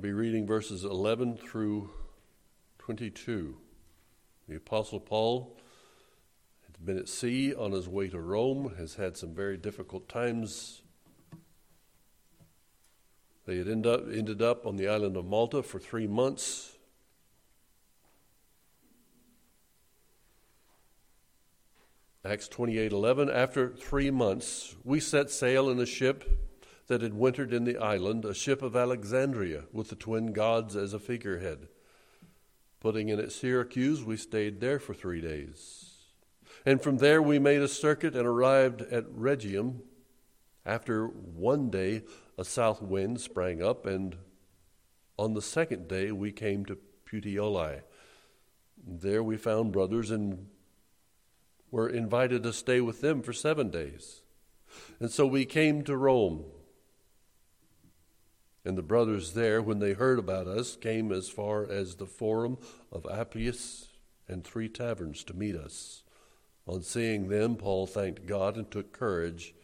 be 0.00 0.12
reading 0.12 0.46
verses 0.46 0.82
11 0.82 1.36
through 1.36 1.90
22. 2.78 3.54
The 4.48 4.56
Apostle 4.56 4.98
Paul 4.98 5.58
has 6.66 6.76
been 6.78 6.96
at 6.96 7.06
sea 7.06 7.54
on 7.54 7.72
his 7.72 7.86
way 7.86 8.08
to 8.08 8.18
Rome, 8.18 8.76
has 8.78 8.94
had 8.94 9.18
some 9.18 9.34
very 9.34 9.58
difficult 9.58 10.08
times. 10.08 10.80
They 13.44 13.58
had 13.58 13.68
end 13.68 13.86
up, 13.86 14.04
ended 14.10 14.40
up 14.40 14.64
on 14.64 14.76
the 14.76 14.88
island 14.88 15.18
of 15.18 15.26
Malta 15.26 15.62
for 15.62 15.78
three 15.78 16.06
months. 16.06 16.78
Acts 22.24 22.48
28:11 22.48 23.30
After 23.30 23.68
3 23.68 24.10
months 24.10 24.76
we 24.82 24.98
set 24.98 25.30
sail 25.30 25.68
in 25.68 25.78
a 25.78 25.86
ship 25.86 26.49
that 26.90 27.02
had 27.02 27.14
wintered 27.14 27.52
in 27.52 27.62
the 27.62 27.78
island, 27.78 28.24
a 28.24 28.34
ship 28.34 28.62
of 28.62 28.74
Alexandria, 28.74 29.62
with 29.72 29.90
the 29.90 29.94
twin 29.94 30.32
gods 30.32 30.74
as 30.74 30.92
a 30.92 30.98
figurehead. 30.98 31.68
Putting 32.80 33.08
in 33.08 33.20
at 33.20 33.30
Syracuse, 33.30 34.02
we 34.02 34.16
stayed 34.16 34.58
there 34.58 34.80
for 34.80 34.92
three 34.92 35.20
days. 35.20 35.94
And 36.66 36.82
from 36.82 36.96
there 36.96 37.22
we 37.22 37.38
made 37.38 37.62
a 37.62 37.68
circuit 37.68 38.16
and 38.16 38.26
arrived 38.26 38.82
at 38.82 39.04
Rhegium. 39.08 39.82
After 40.66 41.06
one 41.06 41.70
day, 41.70 42.02
a 42.36 42.44
south 42.44 42.82
wind 42.82 43.20
sprang 43.20 43.62
up, 43.62 43.86
and 43.86 44.16
on 45.16 45.34
the 45.34 45.42
second 45.42 45.86
day 45.86 46.10
we 46.10 46.32
came 46.32 46.64
to 46.64 46.76
Puteoli. 47.08 47.82
There 48.84 49.22
we 49.22 49.36
found 49.36 49.70
brothers 49.70 50.10
and 50.10 50.48
were 51.70 51.88
invited 51.88 52.42
to 52.42 52.52
stay 52.52 52.80
with 52.80 53.00
them 53.00 53.22
for 53.22 53.32
seven 53.32 53.70
days. 53.70 54.22
And 54.98 55.08
so 55.08 55.24
we 55.24 55.44
came 55.44 55.84
to 55.84 55.96
Rome. 55.96 56.46
And 58.64 58.76
the 58.76 58.82
brothers 58.82 59.32
there, 59.32 59.62
when 59.62 59.78
they 59.78 59.94
heard 59.94 60.18
about 60.18 60.46
us, 60.46 60.76
came 60.76 61.12
as 61.12 61.28
far 61.28 61.64
as 61.70 61.94
the 61.94 62.06
Forum 62.06 62.58
of 62.92 63.06
Appius 63.10 63.88
and 64.28 64.44
three 64.44 64.68
taverns 64.68 65.24
to 65.24 65.34
meet 65.34 65.56
us. 65.56 66.02
On 66.66 66.82
seeing 66.82 67.28
them, 67.28 67.56
Paul 67.56 67.86
thanked 67.86 68.26
God 68.26 68.56
and 68.56 68.70
took 68.70 68.92
courage. 68.92 69.54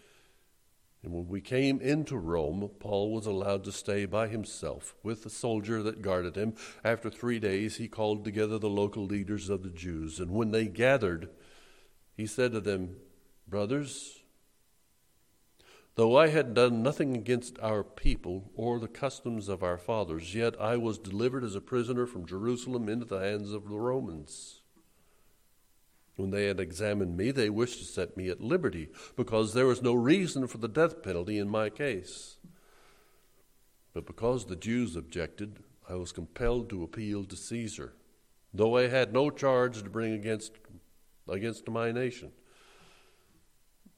And 1.02 1.12
when 1.12 1.28
we 1.28 1.40
came 1.40 1.80
into 1.80 2.16
Rome, 2.16 2.70
Paul 2.80 3.12
was 3.12 3.26
allowed 3.26 3.62
to 3.64 3.72
stay 3.72 4.06
by 4.06 4.26
himself 4.28 4.96
with 5.02 5.22
the 5.22 5.30
soldier 5.30 5.82
that 5.82 6.02
guarded 6.02 6.34
him. 6.34 6.54
After 6.82 7.10
three 7.10 7.38
days, 7.38 7.76
he 7.76 7.86
called 7.86 8.24
together 8.24 8.58
the 8.58 8.68
local 8.70 9.04
leaders 9.04 9.48
of 9.48 9.62
the 9.62 9.70
Jews. 9.70 10.18
And 10.18 10.32
when 10.32 10.50
they 10.50 10.66
gathered, 10.66 11.28
he 12.16 12.26
said 12.26 12.52
to 12.52 12.60
them, 12.60 12.96
Brothers, 13.46 14.18
Though 15.96 16.14
I 16.14 16.28
had 16.28 16.52
done 16.52 16.82
nothing 16.82 17.16
against 17.16 17.58
our 17.60 17.82
people 17.82 18.50
or 18.54 18.78
the 18.78 18.86
customs 18.86 19.48
of 19.48 19.62
our 19.62 19.78
fathers, 19.78 20.34
yet 20.34 20.60
I 20.60 20.76
was 20.76 20.98
delivered 20.98 21.42
as 21.42 21.54
a 21.54 21.60
prisoner 21.62 22.06
from 22.06 22.26
Jerusalem 22.26 22.86
into 22.90 23.06
the 23.06 23.18
hands 23.18 23.50
of 23.50 23.70
the 23.70 23.80
Romans. 23.80 24.60
When 26.16 26.30
they 26.30 26.44
had 26.44 26.60
examined 26.60 27.16
me, 27.16 27.30
they 27.30 27.48
wished 27.48 27.78
to 27.78 27.84
set 27.86 28.14
me 28.14 28.28
at 28.28 28.42
liberty, 28.42 28.88
because 29.16 29.54
there 29.54 29.66
was 29.66 29.80
no 29.80 29.94
reason 29.94 30.46
for 30.46 30.58
the 30.58 30.68
death 30.68 31.02
penalty 31.02 31.38
in 31.38 31.48
my 31.48 31.70
case. 31.70 32.36
But 33.94 34.04
because 34.04 34.44
the 34.44 34.56
Jews 34.56 34.96
objected, 34.96 35.60
I 35.88 35.94
was 35.94 36.12
compelled 36.12 36.68
to 36.70 36.82
appeal 36.82 37.24
to 37.24 37.36
Caesar, 37.36 37.94
though 38.52 38.76
I 38.76 38.88
had 38.88 39.14
no 39.14 39.30
charge 39.30 39.82
to 39.82 39.88
bring 39.88 40.12
against, 40.12 40.52
against 41.26 41.70
my 41.70 41.90
nation. 41.90 42.32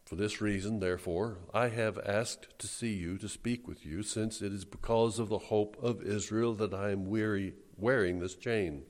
For 0.09 0.17
this 0.17 0.41
reason, 0.41 0.81
therefore, 0.81 1.37
I 1.53 1.69
have 1.69 1.99
asked 1.99 2.59
to 2.61 2.67
see 2.67 2.95
you, 2.95 3.19
to 3.19 3.29
speak 3.29 3.69
with 3.69 3.85
you, 3.85 4.03
since 4.03 4.41
it 4.41 4.55
is 4.55 4.65
because 4.65 5.19
of 5.19 5.29
the 5.29 5.37
hope 5.37 5.77
of 5.83 6.01
Israel 6.01 6.55
that 6.55 6.73
I 6.73 6.93
am 6.93 7.05
weary, 7.05 7.53
wearing 7.77 8.19
this 8.19 8.35
chain. 8.35 8.85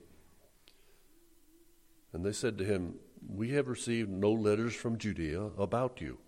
And 2.13 2.23
they 2.25 2.31
said 2.31 2.57
to 2.57 2.63
him, 2.63 2.99
We 3.27 3.49
have 3.49 3.67
received 3.67 4.09
no 4.09 4.31
letters 4.31 4.73
from 4.73 4.97
Judea 4.97 5.41
about 5.57 5.99
you, 5.99 6.19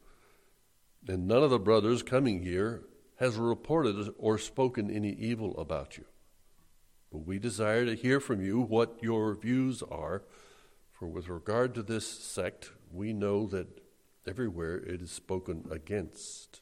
and 1.08 1.26
none 1.26 1.42
of 1.42 1.52
the 1.52 1.58
brothers 1.58 2.04
coming 2.04 2.44
here 2.44 2.84
has 3.16 3.38
reported 3.38 4.14
or 4.18 4.38
spoken 4.38 4.92
any 4.92 5.14
evil 5.14 5.58
about 5.58 5.98
you. 5.98 6.04
But 7.14 7.26
we 7.26 7.40
desire 7.40 7.86
to 7.86 7.96
hear 7.96 8.20
from 8.20 8.42
you 8.42 8.60
what 8.60 9.02
your 9.02 9.36
views 9.36 9.84
are, 9.84 10.24
for 10.92 11.08
with 11.08 11.30
regard 11.30 11.76
to 11.76 11.82
this 11.82 12.06
sect, 12.06 12.72
we 12.92 13.14
know 13.14 13.48
that 13.48 13.81
Everywhere 14.28 14.78
it 14.78 15.02
is 15.02 15.12
spoken 15.12 15.66
against. 15.72 16.62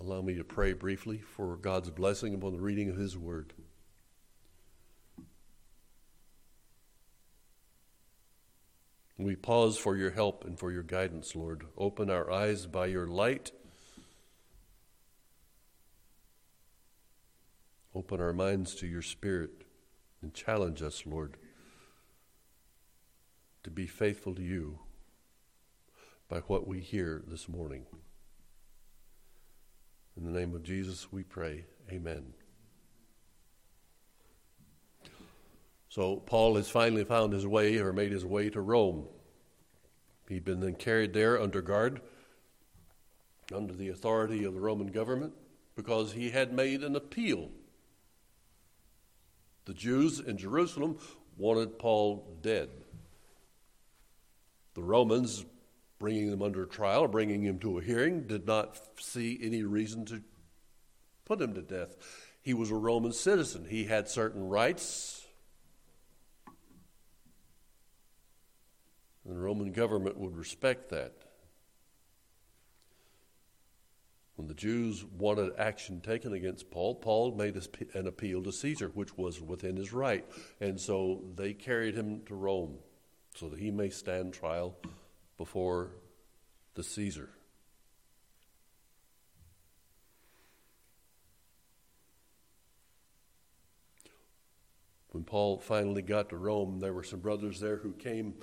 Allow 0.00 0.22
me 0.22 0.34
to 0.36 0.44
pray 0.44 0.72
briefly 0.72 1.18
for 1.18 1.56
God's 1.56 1.90
blessing 1.90 2.34
upon 2.34 2.54
the 2.54 2.60
reading 2.60 2.88
of 2.88 2.96
His 2.96 3.18
Word. 3.18 3.52
We 9.18 9.36
pause 9.36 9.76
for 9.76 9.94
your 9.94 10.10
help 10.10 10.46
and 10.46 10.58
for 10.58 10.72
your 10.72 10.82
guidance, 10.82 11.36
Lord. 11.36 11.66
Open 11.76 12.08
our 12.08 12.30
eyes 12.30 12.64
by 12.64 12.86
your 12.86 13.06
light. 13.06 13.52
Open 17.94 18.22
our 18.22 18.32
minds 18.32 18.74
to 18.76 18.86
your 18.86 19.02
Spirit 19.02 19.64
and 20.22 20.32
challenge 20.32 20.80
us, 20.80 21.04
Lord 21.04 21.36
to 23.62 23.70
be 23.70 23.86
faithful 23.86 24.34
to 24.34 24.42
you 24.42 24.78
by 26.28 26.38
what 26.40 26.66
we 26.66 26.80
hear 26.80 27.22
this 27.26 27.48
morning. 27.48 27.86
In 30.16 30.24
the 30.24 30.38
name 30.38 30.54
of 30.54 30.62
Jesus, 30.62 31.12
we 31.12 31.22
pray. 31.22 31.64
Amen. 31.90 32.34
So, 35.88 36.16
Paul 36.16 36.54
has 36.54 36.70
finally 36.70 37.04
found 37.04 37.32
his 37.32 37.46
way 37.46 37.78
or 37.78 37.92
made 37.92 38.12
his 38.12 38.24
way 38.24 38.48
to 38.50 38.60
Rome. 38.60 39.06
He'd 40.28 40.44
been 40.44 40.60
then 40.60 40.76
carried 40.76 41.12
there 41.12 41.40
under 41.40 41.60
guard, 41.60 42.00
under 43.52 43.74
the 43.74 43.88
authority 43.88 44.44
of 44.44 44.54
the 44.54 44.60
Roman 44.60 44.86
government, 44.86 45.34
because 45.74 46.12
he 46.12 46.30
had 46.30 46.52
made 46.52 46.84
an 46.84 46.94
appeal. 46.94 47.48
The 49.64 49.74
Jews 49.74 50.20
in 50.20 50.38
Jerusalem 50.38 50.98
wanted 51.36 51.78
Paul 51.78 52.38
dead. 52.40 52.68
The 54.74 54.82
Romans, 54.82 55.44
bringing 55.98 56.28
him 56.28 56.42
under 56.42 56.64
trial, 56.64 57.08
bringing 57.08 57.42
him 57.42 57.58
to 57.60 57.78
a 57.78 57.82
hearing, 57.82 58.26
did 58.26 58.46
not 58.46 58.78
see 58.98 59.38
any 59.42 59.62
reason 59.62 60.04
to 60.06 60.22
put 61.24 61.40
him 61.40 61.54
to 61.54 61.62
death. 61.62 61.96
He 62.42 62.54
was 62.54 62.70
a 62.70 62.76
Roman 62.76 63.12
citizen, 63.12 63.66
he 63.68 63.84
had 63.84 64.08
certain 64.08 64.48
rights. 64.48 65.26
And 69.24 69.36
the 69.36 69.40
Roman 69.40 69.72
government 69.72 70.16
would 70.18 70.36
respect 70.36 70.88
that. 70.90 71.12
When 74.36 74.48
the 74.48 74.54
Jews 74.54 75.04
wanted 75.04 75.52
action 75.58 76.00
taken 76.00 76.32
against 76.32 76.70
Paul, 76.70 76.94
Paul 76.94 77.34
made 77.34 77.60
an 77.92 78.06
appeal 78.06 78.42
to 78.44 78.50
Caesar, 78.50 78.90
which 78.94 79.18
was 79.18 79.42
within 79.42 79.76
his 79.76 79.92
right. 79.92 80.24
And 80.60 80.80
so 80.80 81.22
they 81.34 81.52
carried 81.52 81.94
him 81.94 82.22
to 82.24 82.34
Rome 82.34 82.78
so 83.34 83.48
that 83.48 83.58
he 83.58 83.70
may 83.70 83.90
stand 83.90 84.32
trial 84.32 84.76
before 85.36 85.90
the 86.74 86.82
Caesar. 86.82 87.30
When 95.12 95.24
Paul 95.24 95.58
finally 95.58 96.02
got 96.02 96.28
to 96.28 96.36
Rome, 96.36 96.78
there 96.78 96.92
were 96.92 97.02
some 97.02 97.20
brothers 97.20 97.58
there 97.58 97.78
who 97.78 97.92
came 97.92 98.34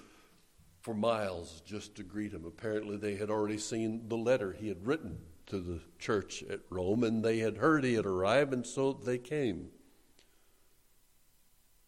for 0.81 0.93
miles 0.93 1.61
just 1.65 1.95
to 1.95 2.03
greet 2.03 2.33
him. 2.33 2.45
Apparently, 2.45 2.97
they 2.97 3.15
had 3.15 3.29
already 3.29 3.57
seen 3.57 4.07
the 4.09 4.17
letter 4.17 4.51
he 4.53 4.67
had 4.67 4.85
written 4.85 5.17
to 5.47 5.59
the 5.59 5.79
church 5.97 6.43
at 6.49 6.59
Rome, 6.69 7.03
and 7.03 7.23
they 7.23 7.39
had 7.39 7.57
heard 7.57 7.83
he 7.83 7.93
had 7.93 8.05
arrived, 8.05 8.53
and 8.53 8.65
so 8.65 8.91
they 8.91 9.17
came. 9.17 9.69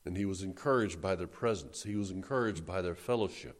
And 0.05 0.17
he 0.17 0.25
was 0.25 0.41
encouraged 0.41 1.01
by 1.01 1.15
their 1.15 1.27
presence, 1.27 1.83
he 1.83 1.95
was 1.95 2.11
encouraged 2.11 2.65
by 2.65 2.81
their 2.81 2.95
fellowship. 2.95 3.57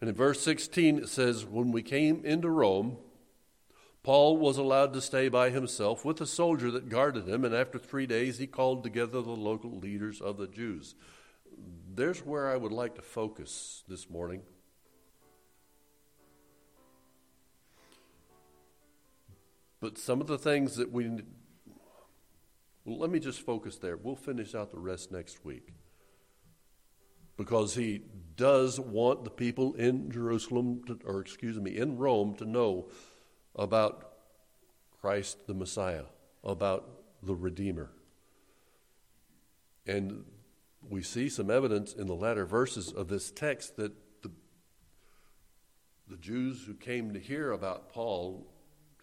And 0.00 0.08
in 0.08 0.16
verse 0.16 0.40
16, 0.40 0.98
it 0.98 1.08
says, 1.08 1.44
When 1.44 1.72
we 1.72 1.82
came 1.82 2.24
into 2.24 2.48
Rome, 2.48 2.96
Paul 4.02 4.38
was 4.38 4.56
allowed 4.56 4.94
to 4.94 5.00
stay 5.02 5.28
by 5.28 5.50
himself 5.50 6.04
with 6.06 6.20
a 6.22 6.26
soldier 6.26 6.70
that 6.70 6.88
guarded 6.88 7.28
him, 7.28 7.44
and 7.44 7.54
after 7.54 7.78
three 7.78 8.06
days 8.06 8.38
he 8.38 8.46
called 8.46 8.82
together 8.82 9.20
the 9.20 9.30
local 9.30 9.78
leaders 9.78 10.22
of 10.22 10.38
the 10.38 10.46
Jews. 10.46 10.94
There's 11.94 12.24
where 12.24 12.50
I 12.50 12.56
would 12.56 12.72
like 12.72 12.94
to 12.94 13.02
focus 13.02 13.84
this 13.88 14.08
morning. 14.08 14.40
But 19.80 19.98
some 19.98 20.22
of 20.22 20.26
the 20.26 20.38
things 20.38 20.76
that 20.76 20.92
we 20.92 21.10
well, 22.84 22.98
let 22.98 23.10
me 23.10 23.18
just 23.18 23.42
focus 23.42 23.76
there. 23.76 23.96
We'll 23.96 24.16
finish 24.16 24.54
out 24.54 24.70
the 24.70 24.78
rest 24.78 25.12
next 25.12 25.44
week. 25.44 25.74
Because 27.36 27.74
he 27.74 28.02
does 28.36 28.78
want 28.78 29.24
the 29.24 29.30
people 29.30 29.74
in 29.74 30.10
Jerusalem, 30.10 30.82
to, 30.86 30.98
or 31.04 31.20
excuse 31.20 31.58
me, 31.58 31.76
in 31.76 31.96
Rome 31.96 32.34
to 32.36 32.44
know 32.44 32.88
about 33.54 34.12
Christ 35.00 35.46
the 35.46 35.54
Messiah, 35.54 36.04
about 36.44 36.88
the 37.22 37.34
Redeemer. 37.34 37.90
And 39.86 40.24
we 40.88 41.02
see 41.02 41.28
some 41.28 41.50
evidence 41.50 41.92
in 41.92 42.06
the 42.06 42.14
latter 42.14 42.44
verses 42.44 42.92
of 42.92 43.08
this 43.08 43.30
text 43.30 43.76
that 43.76 43.92
the, 44.22 44.30
the 46.08 46.16
Jews 46.16 46.64
who 46.66 46.74
came 46.74 47.12
to 47.12 47.20
hear 47.20 47.52
about 47.52 47.90
Paul 47.90 48.46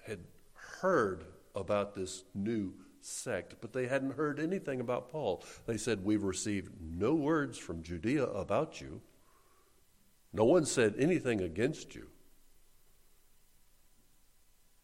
had 0.05 0.19
heard 0.53 1.25
about 1.55 1.95
this 1.95 2.23
new 2.33 2.73
sect, 3.07 3.55
but 3.61 3.73
they 3.73 3.87
hadn't 3.87 4.15
heard 4.15 4.39
anything 4.39 4.79
about 4.79 5.09
Paul. 5.09 5.43
They 5.65 5.77
said, 5.77 6.03
We've 6.03 6.23
received 6.23 6.73
no 6.81 7.13
words 7.15 7.57
from 7.57 7.83
Judea 7.83 8.25
about 8.25 8.81
you. 8.81 9.01
No 10.33 10.45
one 10.45 10.65
said 10.65 10.95
anything 10.99 11.41
against 11.41 11.95
you. 11.95 12.07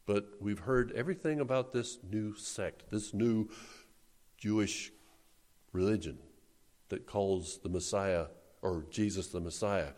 But 0.06 0.26
we've 0.42 0.60
heard 0.60 0.92
everything 0.94 1.40
about 1.40 1.72
this 1.72 2.00
new 2.10 2.36
sect, 2.36 2.90
this 2.92 3.14
new 3.14 3.50
Jewish 4.38 4.92
religion 5.72 6.18
that 6.90 7.06
calls 7.06 7.60
the 7.60 7.70
Messiah 7.70 8.28
or 8.62 8.86
Jesus 8.90 9.28
the 9.28 9.40
Messiah. 9.40 9.92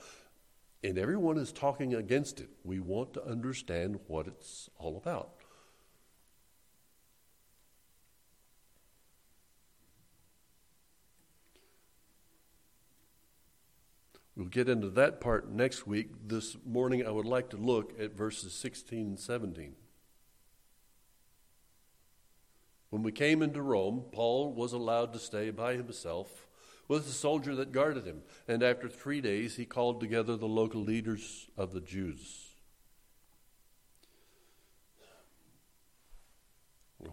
And 0.83 0.97
everyone 0.97 1.37
is 1.37 1.51
talking 1.51 1.95
against 1.95 2.39
it. 2.39 2.49
We 2.63 2.79
want 2.79 3.13
to 3.15 3.25
understand 3.25 3.99
what 4.07 4.27
it's 4.27 4.69
all 4.77 4.97
about. 4.97 5.44
We'll 14.35 14.47
get 14.47 14.67
into 14.67 14.89
that 14.89 15.21
part 15.21 15.49
next 15.49 15.87
week. 15.87 16.09
This 16.27 16.57
morning, 16.65 17.05
I 17.05 17.11
would 17.11 17.25
like 17.25 17.49
to 17.51 17.57
look 17.57 17.97
at 17.99 18.17
verses 18.17 18.53
16 18.53 18.99
and 18.99 19.19
17. 19.19 19.75
When 22.89 23.01
we 23.01 23.13
came 23.13 23.41
into 23.41 23.61
Rome, 23.61 24.03
Paul 24.11 24.53
was 24.53 24.73
allowed 24.73 25.13
to 25.13 25.19
stay 25.19 25.51
by 25.51 25.75
himself 25.75 26.47
with 26.87 27.07
the 27.07 27.13
soldier 27.13 27.55
that 27.55 27.71
guarded 27.71 28.05
him, 28.05 28.23
and 28.47 28.61
after 28.61 28.89
three 28.89 29.21
days 29.21 29.55
he 29.55 29.65
called 29.65 29.99
together 29.99 30.35
the 30.35 30.47
local 30.47 30.81
leaders 30.81 31.47
of 31.57 31.73
the 31.73 31.81
Jews. 31.81 32.55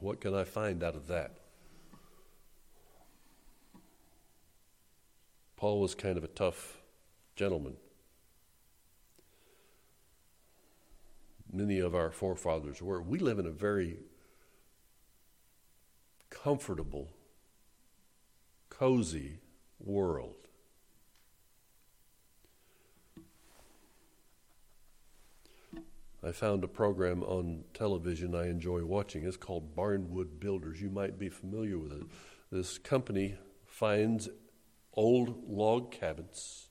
What 0.01 0.21
can 0.21 0.35
I 0.35 0.45
find 0.45 0.83
out 0.83 0.97
of 0.97 1.07
that? 1.07 1.39
Paul 5.57 5.81
was 5.81 5.95
kind 5.95 6.19
of 6.19 6.25
a 6.25 6.29
tough 6.29 6.82
gentleman. 7.37 7.77
Many 11.53 11.79
of 11.79 11.95
our 11.95 12.11
forefathers 12.11 12.81
were. 12.81 13.03
We 13.03 13.19
live 13.19 13.39
in 13.39 13.47
a 13.47 13.51
very 13.51 13.99
comfortable, 16.31 17.11
cozy 18.71 19.41
world. 19.79 20.37
I 26.25 26.31
found 26.31 26.63
a 26.63 26.69
program 26.69 27.25
on 27.25 27.65
television 27.75 28.35
I 28.35 28.49
enjoy 28.49 28.85
watching. 28.85 29.25
It's 29.25 29.37
called 29.37 29.75
Barnwood 29.75 30.39
Builders. 30.39 30.81
You 30.81 30.89
might 30.89 31.19
be 31.19 31.29
familiar 31.29 31.79
with 31.79 31.93
it. 31.93 32.03
This 32.51 32.79
company 32.79 33.35
finds 33.67 34.29
old 34.95 35.49
log 35.49 35.91
cabins, 35.91 36.69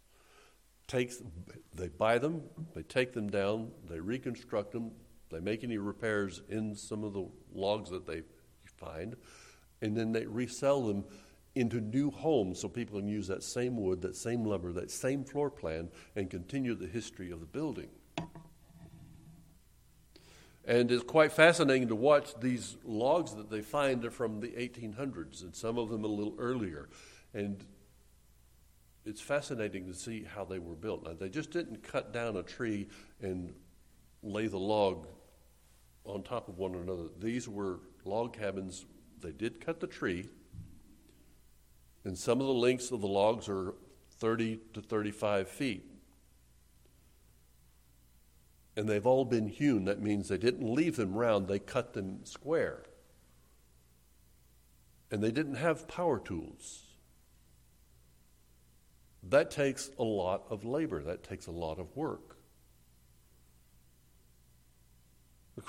takes, 0.92 1.22
they 1.74 1.88
buy 1.88 2.18
them, 2.18 2.42
they 2.76 2.84
take 2.84 3.14
them 3.14 3.30
down, 3.30 3.72
they 3.90 4.00
reconstruct 4.00 4.72
them, 4.72 4.92
they 5.30 5.40
make 5.40 5.64
any 5.64 5.78
repairs 5.78 6.42
in 6.50 6.76
some 6.76 7.06
of 7.06 7.14
the 7.14 7.26
logs 7.54 7.90
that 7.90 8.06
they 8.06 8.24
find, 8.76 9.16
and 9.82 9.96
then 9.96 10.12
they 10.12 10.26
resell 10.26 10.82
them 10.82 11.06
into 11.56 11.80
new 11.80 12.12
homes 12.12 12.60
so 12.60 12.68
people 12.68 13.00
can 13.00 13.08
use 13.08 13.28
that 13.28 13.42
same 13.42 13.78
wood, 13.78 14.02
that 14.02 14.18
same 14.18 14.44
lumber, 14.44 14.74
that 14.74 14.92
same 14.92 15.24
floor 15.24 15.50
plan, 15.50 15.90
and 16.18 16.30
continue 16.30 16.76
the 16.76 16.88
history 16.88 17.32
of 17.32 17.40
the 17.40 17.46
building. 17.46 17.88
And 20.66 20.92
it's 20.92 21.04
quite 21.04 21.32
fascinating 21.32 21.88
to 21.88 21.96
watch 21.96 22.34
these 22.40 22.78
logs 22.84 23.34
that 23.36 23.50
they 23.50 23.62
find 23.62 24.04
are 24.04 24.12
from 24.12 24.42
the 24.42 24.50
1800s, 24.50 25.42
and 25.42 25.56
some 25.56 25.78
of 25.78 25.90
them 25.90 26.04
a 26.04 26.08
little 26.08 26.36
earlier. 26.38 26.90
And 27.34 27.66
it's 29.06 29.22
fascinating 29.22 29.88
to 29.88 29.94
see 29.94 30.24
how 30.24 30.46
they 30.46 30.60
were 30.60 30.76
built. 30.76 31.06
Now, 31.06 31.14
they 31.14 31.30
just 31.30 31.52
didn't 31.52 31.84
cut 31.84 32.14
down 32.14 32.38
a 32.38 32.44
tree 32.44 32.88
and 33.22 33.54
lay 34.24 34.48
the 34.48 34.60
log 34.60 35.08
on 36.06 36.24
top 36.24 36.48
of 36.48 36.58
one 36.58 36.76
another. 36.76 37.06
These 37.20 37.48
were 37.48 37.80
log 38.06 38.38
cabins 38.38 38.86
they 39.22 39.32
did 39.32 39.64
cut 39.64 39.80
the 39.80 39.88
tree, 39.88 40.28
and 42.04 42.18
some 42.18 42.42
of 42.42 42.48
the 42.48 42.54
lengths 42.54 42.92
of 42.92 43.02
the 43.02 43.08
logs 43.08 43.48
are 43.48 43.76
30 44.20 44.60
to 44.74 44.82
35 44.82 45.48
feet. 45.48 45.86
And 48.76 48.90
they've 48.90 49.06
all 49.06 49.26
been 49.26 49.48
hewn. 49.48 49.86
That 49.86 50.02
means 50.02 50.28
they 50.28 50.38
didn't 50.38 50.74
leave 50.74 50.96
them 50.96 51.14
round, 51.14 51.48
they 51.48 51.60
cut 51.60 51.94
them 51.94 52.26
square. 52.26 52.84
And 55.12 55.22
they 55.22 55.32
didn't 55.32 55.56
have 55.56 55.88
power 55.88 56.20
tools. 56.20 56.84
That 59.24 59.52
takes 59.52 59.92
a 60.00 60.04
lot 60.04 60.44
of 60.50 60.66
labor, 60.66 61.02
that 61.04 61.24
takes 61.24 61.48
a 61.48 61.52
lot 61.52 61.80
of 61.80 61.96
work. 61.96 62.38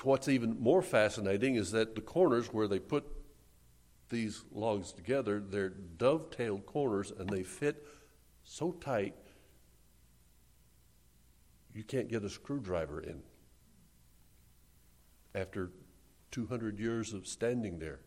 What's 0.01 0.27
even 0.27 0.59
more 0.59 0.81
fascinating 0.81 1.55
is 1.55 1.71
that 1.71 1.93
the 1.93 2.01
corners 2.01 2.47
where 2.51 2.67
they 2.67 2.79
put 2.79 3.05
these 4.09 4.43
logs 4.51 4.91
together, 4.91 5.39
they're 5.39 5.69
dovetailed 5.69 6.65
corners 6.65 7.11
and 7.11 7.29
they 7.29 7.43
fit 7.43 7.85
so 8.43 8.71
tight 8.71 9.15
you 11.73 11.83
can't 11.83 12.07
get 12.07 12.23
a 12.23 12.29
screwdriver 12.29 13.01
in 13.01 13.21
after 15.33 15.71
200 16.31 16.79
years 16.79 17.13
of 17.13 17.27
standing 17.27 17.79
there. 17.79 17.99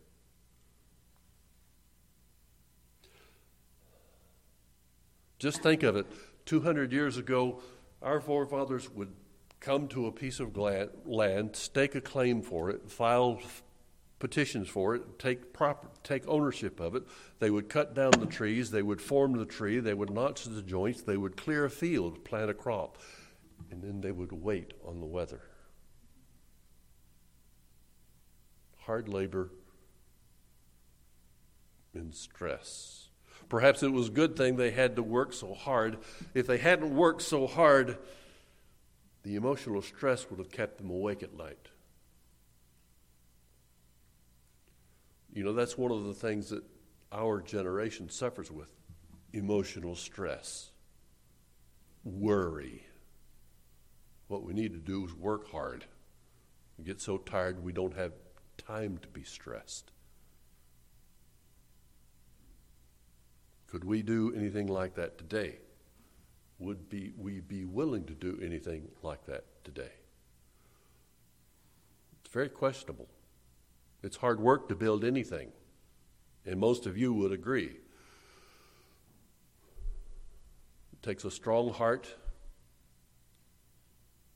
Just 5.39 5.63
think 5.63 5.83
of 5.83 5.97
it 5.97 6.07
200 6.47 6.93
years 6.93 7.19
ago, 7.19 7.61
our 8.03 8.21
forefathers 8.21 8.91
would 8.91 9.13
come 9.61 9.89
to 9.89 10.07
a 10.07 10.13
piece 10.13 10.41
of 10.41 10.57
land, 10.57 11.57
stake 11.57 11.95
a 11.95 12.01
claim 12.01 12.43
for 12.43 12.71
it, 12.71 12.91
file 12.91 13.41
petitions 14.19 14.69
for 14.69 14.95
it, 14.95 15.19
take 15.19 15.53
proper, 15.53 15.89
take 16.03 16.27
ownership 16.27 16.81
of 16.81 16.95
it. 16.95 17.03
They 17.39 17.51
would 17.51 17.69
cut 17.69 17.95
down 17.95 18.13
the 18.13 18.27
trees, 18.27 18.71
they 18.71 18.83
would 18.83 19.01
form 19.01 19.37
the 19.37 19.45
tree, 19.45 19.81
they 19.81 19.95
would 19.95 20.11
notch 20.11 20.45
the 20.45 20.63
joints, 20.63 21.03
they 21.03 21.17
would 21.17 21.37
clear 21.37 21.65
a 21.65 21.71
field, 21.71 22.25
plant 22.25 22.51
a 22.51 22.55
crop, 22.55 22.99
and 23.71 23.83
then 23.83 24.01
they 24.01 24.13
would 24.13 24.33
wait 24.33 24.73
on 24.87 25.01
the 25.01 25.07
weather. 25.07 25.43
Hard 28.79 29.09
labor 29.09 29.51
and 31.93 32.15
stress. 32.15 33.06
Perhaps 33.49 33.83
it 33.83 33.93
was 33.93 34.09
a 34.09 34.13
good 34.13 34.37
thing 34.37 34.57
they 34.57 34.73
had 34.73 34.97
to 34.97 35.03
work 35.03 35.33
so 35.33 35.55
hard. 35.55 35.99
If 36.35 36.47
they 36.47 36.59
hadn't 36.59 36.95
worked 36.95 37.23
so 37.23 37.47
hard, 37.47 37.99
the 39.23 39.37
emotional 39.37 39.83
stress 39.83 40.29
would 40.31 40.39
have 40.39 40.51
kept 40.51 40.79
them 40.79 40.91
awake 40.91 41.23
at 41.23 41.37
night. 41.37 41.69
You 45.33 45.45
know, 45.45 45.53
that's 45.53 45.77
one 45.77 45.93
of 45.93 46.05
the 46.05 46.15
things 46.15 46.51
that 46.51 46.65
our 47.13 47.41
generation 47.41 48.09
suffers 48.09 48.51
with 48.51 48.71
emotional 49.33 49.95
stress, 49.95 50.71
worry. 52.05 52.87
What 54.29 54.43
we 54.43 54.55
need 54.55 54.73
to 54.73 54.79
do 54.79 55.05
is 55.05 55.15
work 55.15 55.51
hard. 55.51 55.85
We 56.79 56.85
get 56.85 57.01
so 57.01 57.19
tired 57.19 57.63
we 57.63 57.73
don't 57.73 57.97
have 57.97 58.13
time 58.57 58.99
to 58.99 59.09
be 59.09 59.23
stressed. 59.23 59.93
Could 63.77 63.85
we 63.85 64.01
do 64.01 64.33
anything 64.35 64.69
like 64.69 64.95
that 64.95 65.19
today? 65.19 65.57
Would 66.61 66.89
be, 66.89 67.13
we 67.19 67.41
be 67.41 67.67
willing 67.67 68.07
to 68.07 68.15
do 68.15 68.41
anything 68.43 68.89
like 69.03 69.27
that 69.27 69.45
today? 69.65 69.93
It's 72.25 72.33
very 72.33 72.49
questionable. 72.49 73.07
It's 74.03 74.17
hard 74.17 74.41
work 74.41 74.71
to 74.71 74.75
build 74.75 75.05
anything, 75.05 75.53
and 76.47 76.59
most 76.59 76.87
of 76.87 76.97
you 76.97 77.13
would 77.13 77.33
agree. 77.33 77.77
It 80.95 81.03
takes 81.03 81.27
a 81.27 81.31
strong 81.31 81.71
heart, 81.71 82.15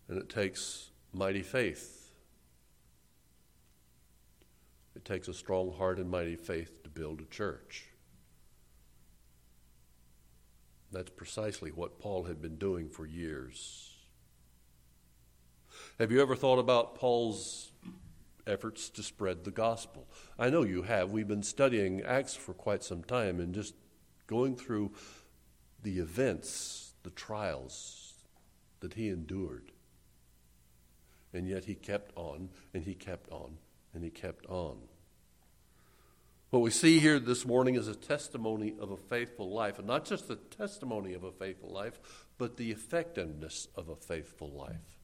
and 0.09 0.19
it 0.19 0.29
takes 0.29 0.91
mighty 1.15 1.43
faith. 1.43 2.11
It 4.95 5.07
takes 5.07 5.29
a 5.29 5.33
strong 5.33 5.73
heart 5.73 5.99
and 5.99 6.11
mighty 6.11 6.37
faith 6.37 6.83
to 6.83 6.91
build 6.91 7.23
a 7.23 7.35
church. 7.35 7.90
That's 10.93 11.11
precisely 11.11 11.71
what 11.71 11.99
Paul 11.99 12.25
had 12.25 12.43
been 12.43 12.57
doing 12.57 12.89
for 12.89 13.07
years. 13.07 13.97
Have 15.99 16.11
you 16.11 16.21
ever 16.21 16.35
thought 16.35 16.59
about 16.59 16.97
Paul's 16.97 17.71
efforts 18.47 18.89
to 18.91 19.03
spread 19.03 19.45
the 19.45 19.51
gospel. 19.51 20.07
I 20.39 20.51
know 20.51 20.63
you 20.63 20.83
have. 20.83 21.11
We've 21.11 21.29
been 21.29 21.43
studying 21.43 22.03
Acts 22.03 22.35
for 22.35 22.53
quite 22.53 22.83
some 22.83 23.03
time 23.05 23.41
and 23.41 23.55
just 23.55 23.75
going 24.27 24.57
through 24.57 24.93
the 25.83 25.99
events, 25.99 26.93
the 27.03 27.11
trials 27.11 28.15
that 28.81 28.95
he 28.95 29.09
endured. 29.09 29.73
And 31.33 31.47
yet 31.47 31.65
he 31.65 31.75
kept 31.75 32.13
on, 32.17 32.51
and 32.75 32.83
he 32.83 32.95
kept 32.95 33.31
on, 33.31 33.59
and 33.95 34.03
he 34.03 34.11
kept 34.11 34.47
on. 34.47 34.79
What 36.51 36.63
we 36.63 36.71
see 36.73 36.99
here 36.99 37.21
this 37.21 37.47
morning 37.47 37.77
is 37.77 37.87
a 37.87 37.95
testimony 37.95 38.75
of 38.81 38.91
a 38.91 38.97
faithful 38.97 39.55
life, 39.55 39.79
and 39.79 39.87
not 39.87 40.05
just 40.05 40.27
the 40.27 40.35
testimony 40.35 41.15
of 41.15 41.23
a 41.23 41.31
faithful 41.31 41.71
life, 41.71 42.01
but 42.39 42.57
the 42.57 42.73
effectiveness 42.73 43.69
of 43.77 43.89
a 43.89 43.95
faithful 43.95 44.51
life. 44.51 44.99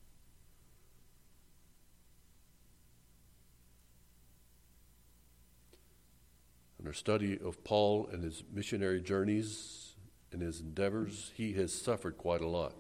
In 6.81 6.88
our 6.88 6.93
study 6.93 7.38
of 7.38 7.62
Paul 7.62 8.09
and 8.12 8.25
his 8.25 8.43
missionary 8.53 9.00
journeys 9.00 9.95
and 10.33 10.43
his 10.43 10.61
endeavors, 10.61 11.31
he 11.37 11.53
has 11.53 11.73
suffered 11.73 12.19
quite 12.19 12.41
a 12.41 12.49
lot. 12.49 12.75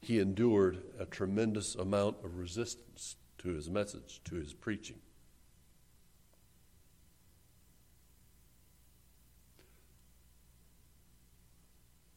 He 0.00 0.20
endured 0.20 0.78
a 0.96 1.06
tremendous 1.06 1.74
amount 1.74 2.24
of 2.24 2.38
resistance 2.38 3.16
to 3.38 3.48
his 3.48 3.68
message, 3.68 4.20
to 4.26 4.36
his 4.36 4.54
preaching. 4.54 5.00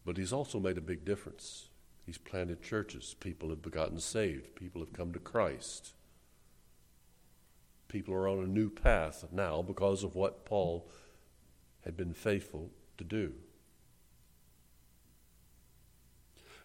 But 0.06 0.18
he's 0.18 0.34
also 0.34 0.60
made 0.60 0.78
a 0.78 0.82
big 0.82 1.06
difference. 1.06 1.70
He's 2.06 2.18
planted 2.18 2.62
churches. 2.62 3.16
People 3.20 3.50
have 3.50 3.62
gotten 3.62 4.00
saved. 4.00 4.56
People 4.56 4.82
have 4.82 4.94
come 4.94 5.14
to 5.14 5.20
Christ. 5.20 5.94
People 7.88 8.14
are 8.14 8.28
on 8.28 8.40
a 8.40 8.48
new 8.48 8.70
path 8.70 9.26
now 9.32 9.62
because 9.62 10.04
of 10.04 10.16
what 10.16 10.46
Paul 10.46 10.90
had 11.86 11.98
been 11.98 12.14
faithful 12.14 12.72
to 12.98 13.04
do. 13.04 13.34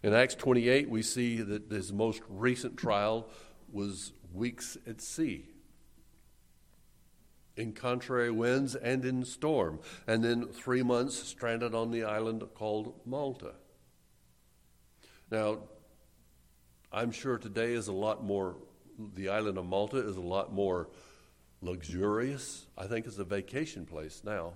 In 0.03 0.13
Acts 0.13 0.35
28, 0.35 0.89
we 0.89 1.01
see 1.01 1.37
that 1.37 1.71
his 1.71 1.91
most 1.91 2.21
recent 2.29 2.77
trial 2.77 3.29
was 3.71 4.13
weeks 4.33 4.77
at 4.87 5.01
sea 5.01 5.49
in 7.57 7.73
contrary 7.73 8.31
winds 8.31 8.75
and 8.75 9.03
in 9.03 9.25
storm, 9.25 9.79
and 10.05 10.23
then 10.23 10.47
three 10.47 10.83
months 10.83 11.15
stranded 11.15 11.73
on 11.73 11.91
the 11.91 12.03
island 12.03 12.43
called 12.53 12.93
Malta. 13.05 13.53
Now, 15.29 15.57
I'm 16.91 17.11
sure 17.11 17.37
today 17.37 17.73
is 17.73 17.87
a 17.87 17.93
lot 17.93 18.23
more, 18.23 18.55
the 19.15 19.29
island 19.29 19.57
of 19.57 19.65
Malta 19.65 19.97
is 19.97 20.15
a 20.15 20.21
lot 20.21 20.53
more 20.53 20.87
luxurious. 21.61 22.67
I 22.77 22.85
think 22.85 23.07
it's 23.07 23.17
a 23.17 23.25
vacation 23.25 23.85
place 23.85 24.21
now. 24.23 24.53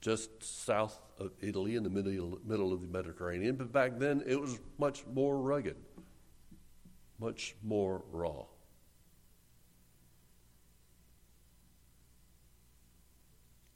Just 0.00 0.42
south 0.64 0.98
of 1.18 1.32
Italy 1.40 1.76
in 1.76 1.82
the 1.82 1.90
middle, 1.90 2.38
middle 2.44 2.72
of 2.72 2.80
the 2.80 2.88
Mediterranean, 2.88 3.56
but 3.56 3.72
back 3.72 3.98
then 3.98 4.22
it 4.26 4.40
was 4.40 4.58
much 4.78 5.04
more 5.06 5.38
rugged, 5.38 5.76
much 7.18 7.54
more 7.62 8.02
raw. 8.10 8.44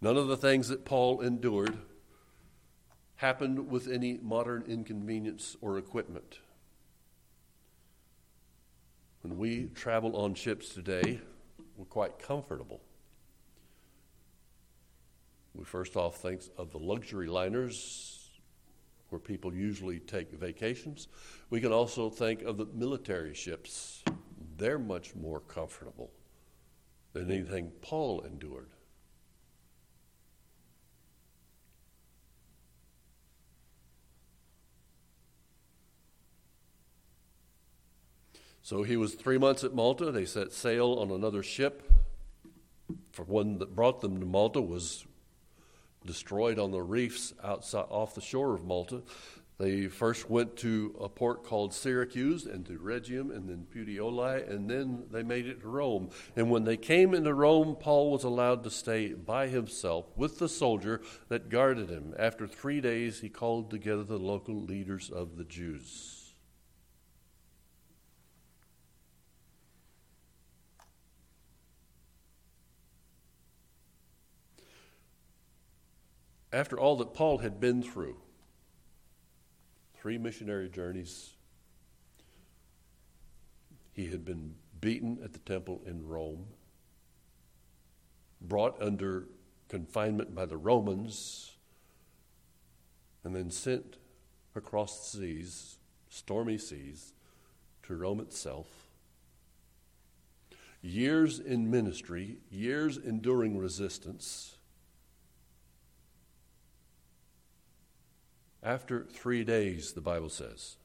None 0.00 0.16
of 0.16 0.28
the 0.28 0.36
things 0.36 0.68
that 0.68 0.84
Paul 0.84 1.20
endured 1.20 1.76
happened 3.16 3.68
with 3.68 3.88
any 3.88 4.18
modern 4.22 4.62
inconvenience 4.68 5.56
or 5.60 5.76
equipment. 5.76 6.38
When 9.22 9.36
we 9.36 9.70
travel 9.74 10.14
on 10.16 10.34
ships 10.34 10.68
today, 10.68 11.20
we're 11.76 11.84
quite 11.84 12.20
comfortable. 12.20 12.80
We 15.52 15.64
first 15.64 15.96
off 15.96 16.18
think 16.18 16.42
of 16.56 16.70
the 16.70 16.78
luxury 16.78 17.26
liners 17.26 18.30
where 19.08 19.18
people 19.18 19.52
usually 19.52 19.98
take 19.98 20.30
vacations. 20.30 21.08
We 21.50 21.60
can 21.60 21.72
also 21.72 22.08
think 22.08 22.42
of 22.42 22.56
the 22.56 22.66
military 22.66 23.34
ships. 23.34 24.04
They're 24.56 24.78
much 24.78 25.16
more 25.16 25.40
comfortable 25.40 26.12
than 27.12 27.32
anything 27.32 27.72
Paul 27.80 28.20
endured. 28.20 28.68
So 38.68 38.82
he 38.82 38.98
was 38.98 39.14
three 39.14 39.38
months 39.38 39.64
at 39.64 39.72
Malta. 39.72 40.12
They 40.12 40.26
set 40.26 40.52
sail 40.52 40.98
on 41.00 41.10
another 41.10 41.42
ship. 41.42 41.90
For 43.12 43.22
one 43.22 43.56
that 43.60 43.74
brought 43.74 44.02
them 44.02 44.20
to 44.20 44.26
Malta 44.26 44.60
was 44.60 45.06
destroyed 46.04 46.58
on 46.58 46.70
the 46.70 46.82
reefs 46.82 47.32
outside 47.42 47.86
off 47.88 48.14
the 48.14 48.20
shore 48.20 48.52
of 48.52 48.66
Malta. 48.66 49.00
They 49.56 49.86
first 49.86 50.28
went 50.28 50.58
to 50.58 50.94
a 51.00 51.08
port 51.08 51.44
called 51.44 51.72
Syracuse 51.72 52.44
and 52.44 52.66
to 52.66 52.76
Rhegium 52.76 53.30
and 53.30 53.48
then 53.48 53.66
Puteoli, 53.74 54.46
and 54.50 54.68
then 54.68 55.04
they 55.10 55.22
made 55.22 55.46
it 55.46 55.62
to 55.62 55.68
Rome. 55.68 56.10
And 56.36 56.50
when 56.50 56.64
they 56.64 56.76
came 56.76 57.14
into 57.14 57.32
Rome, 57.32 57.74
Paul 57.74 58.10
was 58.10 58.22
allowed 58.22 58.64
to 58.64 58.70
stay 58.70 59.14
by 59.14 59.46
himself 59.46 60.04
with 60.14 60.38
the 60.38 60.48
soldier 60.48 61.00
that 61.30 61.48
guarded 61.48 61.88
him. 61.88 62.14
After 62.18 62.46
three 62.46 62.82
days, 62.82 63.20
he 63.20 63.30
called 63.30 63.70
together 63.70 64.04
the 64.04 64.18
local 64.18 64.60
leaders 64.60 65.08
of 65.08 65.38
the 65.38 65.44
Jews. 65.44 66.17
After 76.52 76.78
all 76.78 76.96
that 76.96 77.14
Paul 77.14 77.38
had 77.38 77.60
been 77.60 77.82
through 77.82 78.16
three 79.94 80.18
missionary 80.18 80.68
journeys, 80.68 81.30
he 83.92 84.06
had 84.06 84.24
been 84.24 84.54
beaten 84.80 85.18
at 85.22 85.32
the 85.32 85.40
temple 85.40 85.82
in 85.84 86.06
Rome, 86.06 86.46
brought 88.40 88.80
under 88.80 89.26
confinement 89.68 90.34
by 90.34 90.46
the 90.46 90.56
Romans, 90.56 91.56
and 93.24 93.34
then 93.34 93.50
sent 93.50 93.96
across 94.54 95.12
the 95.12 95.18
seas, 95.18 95.78
stormy 96.08 96.58
seas, 96.58 97.12
to 97.82 97.96
Rome 97.96 98.20
itself. 98.20 98.68
Years 100.80 101.40
in 101.40 101.70
ministry, 101.70 102.38
years 102.50 102.96
enduring 102.96 103.58
resistance 103.58 104.57
After 108.62 109.04
three 109.04 109.44
days, 109.44 109.92
the 109.92 110.00
Bible 110.00 110.28
says, 110.28 110.76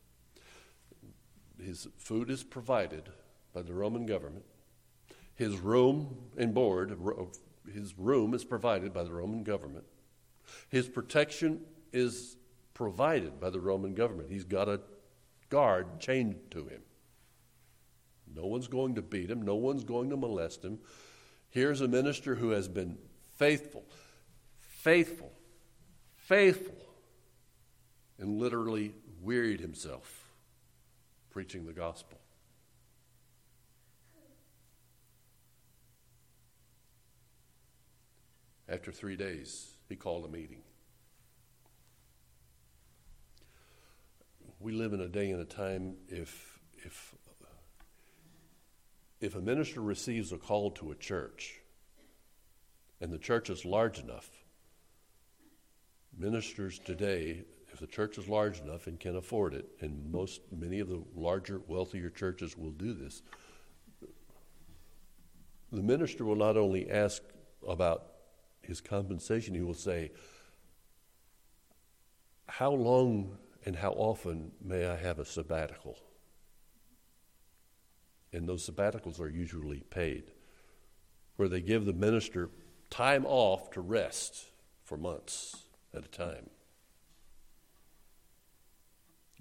his 1.62 1.88
food 1.98 2.30
is 2.30 2.44
provided 2.44 3.10
by 3.53 3.62
the 3.62 3.74
Roman 3.74 4.06
government. 4.06 4.46
His 5.36 5.60
room 5.60 6.18
and 6.38 6.53
board, 6.53 6.96
his 7.74 7.98
room 7.98 8.34
is 8.34 8.44
provided 8.44 8.94
by 8.94 9.03
the 9.03 9.13
Roman 9.13 9.44
government. 9.44 9.86
His 10.70 10.88
protection 10.88 11.62
is 11.92 12.38
provided 12.74 13.39
by 13.39 13.50
the 13.50 13.60
Roman 13.60 13.94
government. 13.94 14.30
He's 14.30 14.44
got 14.44 14.68
a 14.68 14.82
guard 15.50 16.00
chained 16.00 16.36
to 16.51 16.65
him. 16.65 16.82
No 18.36 18.46
one's 18.46 18.68
going 18.68 18.96
to 18.96 19.01
beat 19.01 19.30
him, 19.30 19.42
no 19.42 19.56
one's 19.56 19.84
going 19.84 20.10
to 20.10 20.18
molest 20.18 20.63
him. 20.63 20.80
Here's 21.50 21.82
a 21.82 21.88
minister 21.88 22.36
who 22.36 22.50
has 22.50 22.68
been 22.68 22.98
faithful, 23.38 23.84
faithful, 24.60 25.32
faithful 26.15 26.93
and 28.20 28.39
literally 28.39 28.93
wearied 29.22 29.60
himself 29.60 30.29
preaching 31.29 31.65
the 31.65 31.74
gospel. 31.74 32.20
After 38.70 38.91
three 38.91 39.15
days, 39.15 39.72
he 39.89 39.96
called 39.96 40.25
a 40.25 40.27
meeting. 40.27 40.62
We 44.60 44.72
live 44.72 44.93
in 44.93 45.01
a 45.01 45.10
day 45.10 45.32
and 45.32 45.41
a 45.41 45.46
time 45.46 45.96
if, 46.08 46.60
if, 46.77 47.13
if 49.20 49.36
a 49.36 49.41
minister 49.41 49.82
receives 49.82 50.32
a 50.32 50.38
call 50.38 50.72
to 50.72 50.91
a 50.91 50.96
church 50.96 51.60
and 53.01 53.12
the 53.12 53.17
church 53.17 53.50
is 53.50 53.65
large 53.65 54.00
enough, 54.00 54.29
ministers 56.17 56.79
today 56.79 57.43
if 57.74 57.80
the 57.80 57.88
church 57.88 58.18
is 58.18 58.30
large 58.30 58.60
enough 58.60 58.88
and 58.88 59.00
can 59.00 59.15
afford 59.15 59.53
it, 59.53 59.65
and 59.82 60.12
most 60.12 60.42
many 60.51 60.80
of 60.80 60.88
the 60.88 61.03
larger, 61.15 61.62
wealthier 61.68 62.10
churches 62.10 62.58
will 62.58 62.72
do 62.72 62.94
this, 62.94 63.22
the 65.72 65.82
minister 65.82 66.24
will 66.24 66.36
not 66.36 66.56
only 66.56 66.89
ask 66.89 67.24
about 67.68 68.06
his 68.62 68.80
compensation, 68.80 69.56
he 69.56 69.62
will 69.62 69.74
say, 69.74 70.12
How 72.48 72.72
long 72.72 73.38
and 73.65 73.75
how 73.75 73.92
often 73.92 74.51
may 74.63 74.86
I 74.86 74.96
have 74.96 75.20
a 75.20 75.25
sabbatical? 75.25 75.98
and 78.34 78.50
those 78.50 78.68
sabbaticals 78.68 79.20
are 79.20 79.30
usually 79.30 79.82
paid, 79.82 80.32
where 81.36 81.48
they 81.48 81.62
give 81.62 81.86
the 81.86 81.94
minister 81.94 82.50
time 82.89 83.25
off 83.25 83.72
to 83.72 83.82
rest 83.82 84.46
for 84.84 84.98
months 84.98 85.68
at 85.94 86.03
a 86.03 86.10
time. 86.10 86.50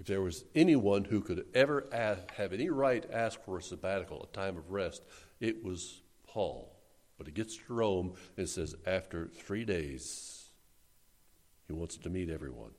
If 0.02 0.08
there 0.08 0.20
was 0.20 0.44
anyone 0.56 1.04
who 1.04 1.20
could 1.20 1.46
ever 1.54 1.86
have 1.92 2.52
any 2.52 2.70
right 2.70 3.02
to 3.02 3.16
ask 3.16 3.40
for 3.44 3.58
a 3.58 3.62
sabbatical, 3.62 4.24
a 4.24 4.36
time 4.36 4.56
of 4.56 4.72
rest, 4.72 5.04
it 5.38 5.62
was 5.62 6.00
Paul. 6.26 6.76
But 7.16 7.28
he 7.28 7.32
gets 7.32 7.56
to 7.56 7.72
Rome 7.72 8.14
and 8.36 8.48
says, 8.48 8.74
after 8.84 9.28
three 9.28 9.64
days, 9.64 10.48
he 11.68 11.72
wants 11.72 11.98
to 11.98 12.10
meet 12.10 12.30
everyone. 12.30 12.72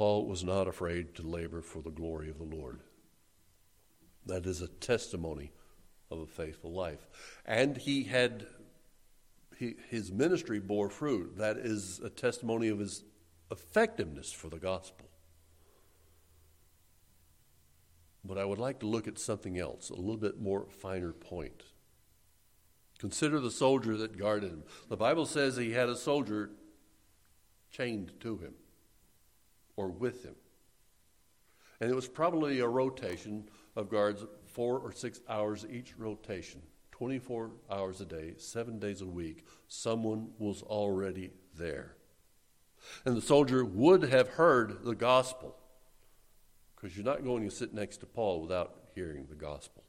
Paul 0.00 0.24
was 0.24 0.42
not 0.42 0.66
afraid 0.66 1.14
to 1.16 1.22
labor 1.22 1.60
for 1.60 1.82
the 1.82 1.90
glory 1.90 2.30
of 2.30 2.38
the 2.38 2.56
Lord. 2.56 2.80
That 4.24 4.46
is 4.46 4.62
a 4.62 4.68
testimony 4.68 5.52
of 6.10 6.20
a 6.20 6.26
faithful 6.26 6.72
life. 6.72 7.06
And 7.44 7.76
he 7.76 8.04
had, 8.04 8.46
he, 9.58 9.74
his 9.90 10.10
ministry 10.10 10.58
bore 10.58 10.88
fruit. 10.88 11.36
That 11.36 11.58
is 11.58 12.00
a 12.02 12.08
testimony 12.08 12.68
of 12.68 12.78
his 12.78 13.04
effectiveness 13.50 14.32
for 14.32 14.48
the 14.48 14.56
gospel. 14.56 15.06
But 18.24 18.38
I 18.38 18.46
would 18.46 18.58
like 18.58 18.80
to 18.80 18.86
look 18.86 19.06
at 19.06 19.18
something 19.18 19.58
else, 19.58 19.90
a 19.90 19.96
little 19.96 20.16
bit 20.16 20.40
more 20.40 20.64
finer 20.70 21.12
point. 21.12 21.64
Consider 22.98 23.38
the 23.38 23.50
soldier 23.50 23.98
that 23.98 24.16
guarded 24.16 24.50
him. 24.50 24.62
The 24.88 24.96
Bible 24.96 25.26
says 25.26 25.58
he 25.58 25.72
had 25.72 25.90
a 25.90 25.94
soldier 25.94 26.52
chained 27.70 28.12
to 28.20 28.38
him 28.38 28.54
or 29.80 29.88
with 29.88 30.24
him. 30.24 30.34
And 31.80 31.90
it 31.90 31.94
was 31.94 32.06
probably 32.06 32.60
a 32.60 32.68
rotation 32.68 33.48
of 33.74 33.88
guards, 33.88 34.26
four 34.44 34.78
or 34.78 34.92
six 34.92 35.20
hours 35.26 35.64
each 35.70 35.94
rotation, 35.96 36.60
24 36.92 37.50
hours 37.70 38.02
a 38.02 38.04
day, 38.04 38.34
seven 38.36 38.78
days 38.78 39.00
a 39.00 39.06
week. 39.06 39.46
Someone 39.68 40.32
was 40.38 40.60
already 40.62 41.30
there. 41.56 41.96
And 43.06 43.16
the 43.16 43.22
soldier 43.22 43.64
would 43.64 44.02
have 44.02 44.28
heard 44.28 44.84
the 44.84 44.94
gospel, 44.94 45.56
because 46.76 46.94
you're 46.94 47.06
not 47.06 47.24
going 47.24 47.48
to 47.48 47.54
sit 47.54 47.72
next 47.72 47.98
to 47.98 48.06
Paul 48.06 48.42
without 48.42 48.74
hearing 48.94 49.26
the 49.30 49.34
gospel. 49.34 49.84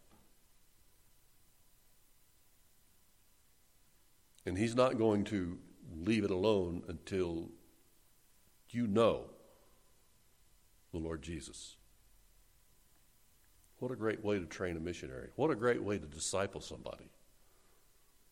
And 4.45 4.57
he's 4.57 4.75
not 4.75 4.97
going 4.97 5.25
to 5.25 5.57
leave 5.93 6.23
it 6.23 6.31
alone 6.31 6.83
until 6.87 7.49
you 8.69 8.87
know 8.87 9.30
the 10.91 10.97
Lord 10.97 11.21
Jesus. 11.21 11.75
What 13.79 13.91
a 13.91 13.95
great 13.95 14.23
way 14.23 14.37
to 14.37 14.45
train 14.45 14.77
a 14.77 14.79
missionary. 14.79 15.29
What 15.35 15.49
a 15.49 15.55
great 15.55 15.81
way 15.81 15.97
to 15.97 16.05
disciple 16.05 16.61
somebody. 16.61 17.09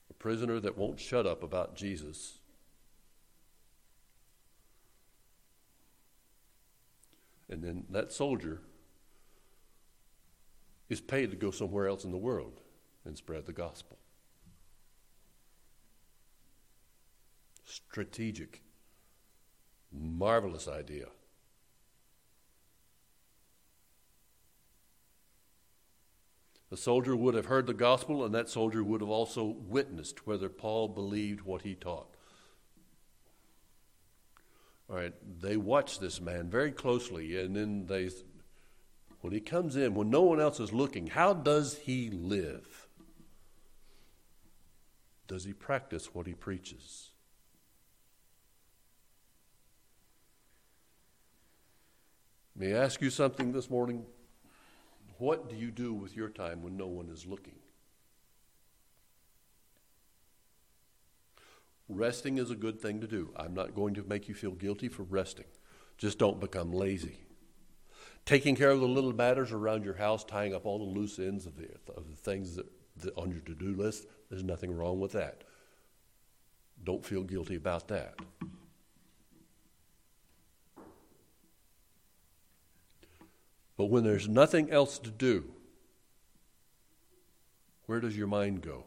A 0.09 0.13
prisoner 0.13 0.59
that 0.59 0.77
won't 0.77 0.99
shut 0.99 1.25
up 1.25 1.41
about 1.41 1.75
Jesus. 1.75 2.37
And 7.49 7.63
then 7.63 7.85
that 7.89 8.11
soldier 8.11 8.61
is 10.87 11.01
paid 11.01 11.31
to 11.31 11.37
go 11.37 11.51
somewhere 11.51 11.87
else 11.87 12.03
in 12.03 12.11
the 12.11 12.17
world 12.17 12.61
and 13.05 13.17
spread 13.17 13.45
the 13.45 13.53
gospel. 13.53 13.97
Strategic, 17.65 18.61
marvelous 19.91 20.67
idea. 20.67 21.05
The 26.69 26.77
soldier 26.77 27.15
would 27.15 27.33
have 27.33 27.47
heard 27.47 27.65
the 27.65 27.73
gospel, 27.73 28.23
and 28.23 28.33
that 28.35 28.49
soldier 28.49 28.83
would 28.83 29.01
have 29.01 29.09
also 29.09 29.43
witnessed 29.43 30.27
whether 30.27 30.49
Paul 30.49 30.87
believed 30.87 31.41
what 31.41 31.63
he 31.63 31.73
taught. 31.73 32.15
All 34.87 34.95
right, 34.95 35.13
they 35.41 35.57
watch 35.57 35.99
this 35.99 36.21
man 36.21 36.49
very 36.49 36.71
closely, 36.71 37.39
and 37.39 37.55
then 37.55 37.85
they, 37.87 38.09
when 39.21 39.33
he 39.33 39.39
comes 39.39 39.75
in, 39.75 39.95
when 39.95 40.09
no 40.09 40.21
one 40.21 40.39
else 40.39 40.59
is 40.59 40.71
looking, 40.71 41.07
how 41.07 41.33
does 41.33 41.77
he 41.77 42.09
live? 42.09 42.87
Does 45.27 45.43
he 45.43 45.53
practice 45.53 46.13
what 46.13 46.27
he 46.27 46.33
preaches? 46.33 47.11
May 52.55 52.73
I 52.73 52.83
ask 52.83 53.01
you 53.01 53.09
something 53.09 53.53
this 53.53 53.69
morning? 53.69 54.05
What 55.19 55.49
do 55.49 55.55
you 55.55 55.69
do 55.69 55.93
with 55.93 56.15
your 56.15 56.29
time 56.29 56.63
when 56.63 56.77
no 56.77 56.87
one 56.87 57.09
is 57.09 57.25
looking? 57.25 57.57
Resting 61.89 62.37
is 62.37 62.49
a 62.49 62.55
good 62.55 62.79
thing 62.79 63.01
to 63.01 63.07
do. 63.07 63.31
I'm 63.35 63.53
not 63.53 63.75
going 63.75 63.95
to 63.95 64.03
make 64.03 64.29
you 64.29 64.33
feel 64.33 64.51
guilty 64.51 64.87
for 64.87 65.03
resting. 65.03 65.47
Just 65.97 66.19
don't 66.19 66.39
become 66.39 66.71
lazy. 66.71 67.19
Taking 68.25 68.55
care 68.55 68.69
of 68.69 68.79
the 68.79 68.87
little 68.87 69.11
matters 69.11 69.51
around 69.51 69.83
your 69.83 69.95
house, 69.95 70.23
tying 70.23 70.55
up 70.55 70.65
all 70.65 70.77
the 70.77 70.99
loose 70.99 71.19
ends 71.19 71.45
of 71.45 71.57
the, 71.57 71.67
of 71.97 72.09
the 72.09 72.15
things 72.15 72.55
that, 72.55 72.67
that 72.97 73.17
on 73.17 73.31
your 73.31 73.41
to 73.41 73.55
do 73.55 73.73
list, 73.73 74.05
there's 74.29 74.43
nothing 74.43 74.73
wrong 74.73 74.99
with 75.01 75.11
that. 75.11 75.43
Don't 76.83 77.03
feel 77.03 77.23
guilty 77.23 77.55
about 77.55 77.89
that. 77.89 78.15
But 83.79 83.85
when 83.85 84.03
there's 84.03 84.27
nothing 84.27 84.71
else 84.71 84.99
to 84.99 85.09
do, 85.09 85.45
where 87.85 88.01
does 88.01 88.17
your 88.17 88.27
mind 88.27 88.61
go? 88.61 88.83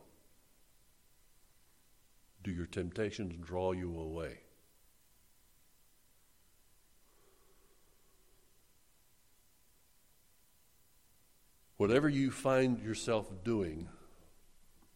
Do 2.45 2.51
your 2.51 2.67
temptations 2.67 3.35
draw 3.43 3.73
you 3.73 3.99
away? 3.99 4.41
Whatever 11.79 12.11
you 12.11 12.31
find 12.31 12.79
yourself 12.79 13.31
doing, 13.45 13.89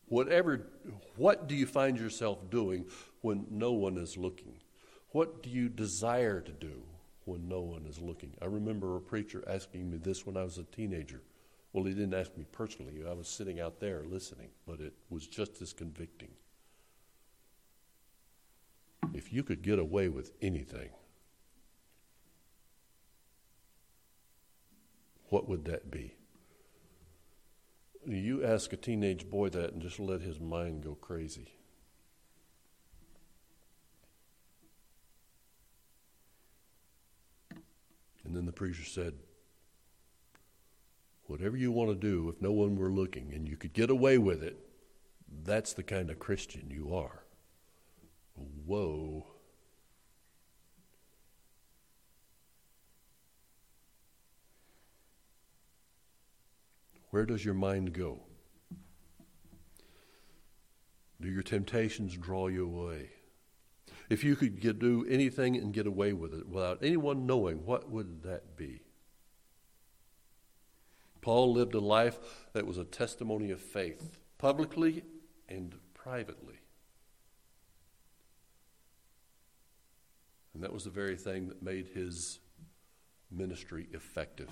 whatever 0.08 0.66
what 1.16 1.48
do 1.48 1.54
you 1.54 1.64
find 1.64 1.98
yourself 1.98 2.50
doing 2.50 2.84
when 3.22 3.46
no 3.50 3.72
one 3.72 3.96
is 3.96 4.18
looking? 4.18 4.60
What 5.12 5.42
do 5.42 5.48
you 5.48 5.70
desire 5.70 6.42
to 6.42 6.52
do? 6.52 6.82
When 7.26 7.48
no 7.48 7.60
one 7.60 7.84
is 7.86 8.00
looking. 8.00 8.32
I 8.40 8.46
remember 8.46 8.96
a 8.96 9.00
preacher 9.00 9.44
asking 9.46 9.90
me 9.90 9.98
this 9.98 10.24
when 10.24 10.36
I 10.36 10.44
was 10.44 10.58
a 10.58 10.62
teenager. 10.64 11.22
Well, 11.72 11.84
he 11.84 11.92
didn't 11.92 12.14
ask 12.14 12.34
me 12.36 12.46
personally. 12.50 13.02
I 13.06 13.12
was 13.12 13.28
sitting 13.28 13.60
out 13.60 13.80
there 13.80 14.04
listening, 14.08 14.48
but 14.66 14.80
it 14.80 14.94
was 15.10 15.26
just 15.26 15.60
as 15.60 15.72
convicting. 15.72 16.30
If 19.12 19.32
you 19.32 19.42
could 19.42 19.62
get 19.62 19.78
away 19.78 20.08
with 20.08 20.32
anything, 20.40 20.90
what 25.28 25.48
would 25.48 25.64
that 25.64 25.90
be? 25.90 26.14
You 28.06 28.44
ask 28.44 28.72
a 28.72 28.76
teenage 28.76 29.28
boy 29.28 29.48
that 29.50 29.72
and 29.72 29.82
just 29.82 29.98
let 29.98 30.20
his 30.20 30.38
mind 30.38 30.84
go 30.84 30.94
crazy. 30.94 31.48
And 38.26 38.34
then 38.34 38.44
the 38.44 38.52
preacher 38.52 38.84
said, 38.84 39.14
Whatever 41.26 41.56
you 41.56 41.70
want 41.70 41.90
to 41.90 41.94
do, 41.94 42.28
if 42.28 42.42
no 42.42 42.50
one 42.50 42.76
were 42.76 42.90
looking 42.90 43.32
and 43.32 43.48
you 43.48 43.56
could 43.56 43.72
get 43.72 43.88
away 43.88 44.18
with 44.18 44.42
it, 44.42 44.58
that's 45.44 45.72
the 45.72 45.82
kind 45.84 46.10
of 46.10 46.18
Christian 46.18 46.68
you 46.68 46.94
are. 46.94 47.22
Whoa. 48.64 49.26
Where 57.10 57.26
does 57.26 57.44
your 57.44 57.54
mind 57.54 57.92
go? 57.92 58.20
Do 61.20 61.28
your 61.28 61.42
temptations 61.42 62.16
draw 62.16 62.48
you 62.48 62.66
away? 62.66 63.10
If 64.08 64.22
you 64.22 64.36
could 64.36 64.60
get, 64.60 64.78
do 64.78 65.04
anything 65.08 65.56
and 65.56 65.72
get 65.72 65.86
away 65.86 66.12
with 66.12 66.32
it 66.32 66.48
without 66.48 66.78
anyone 66.82 67.26
knowing, 67.26 67.64
what 67.64 67.90
would 67.90 68.22
that 68.22 68.56
be? 68.56 68.82
Paul 71.20 71.52
lived 71.52 71.74
a 71.74 71.80
life 71.80 72.18
that 72.52 72.66
was 72.66 72.78
a 72.78 72.84
testimony 72.84 73.50
of 73.50 73.60
faith, 73.60 74.18
publicly 74.38 75.02
and 75.48 75.74
privately. 75.92 76.60
And 80.54 80.62
that 80.62 80.72
was 80.72 80.84
the 80.84 80.90
very 80.90 81.16
thing 81.16 81.48
that 81.48 81.62
made 81.62 81.88
his 81.88 82.38
ministry 83.30 83.88
effective. 83.92 84.48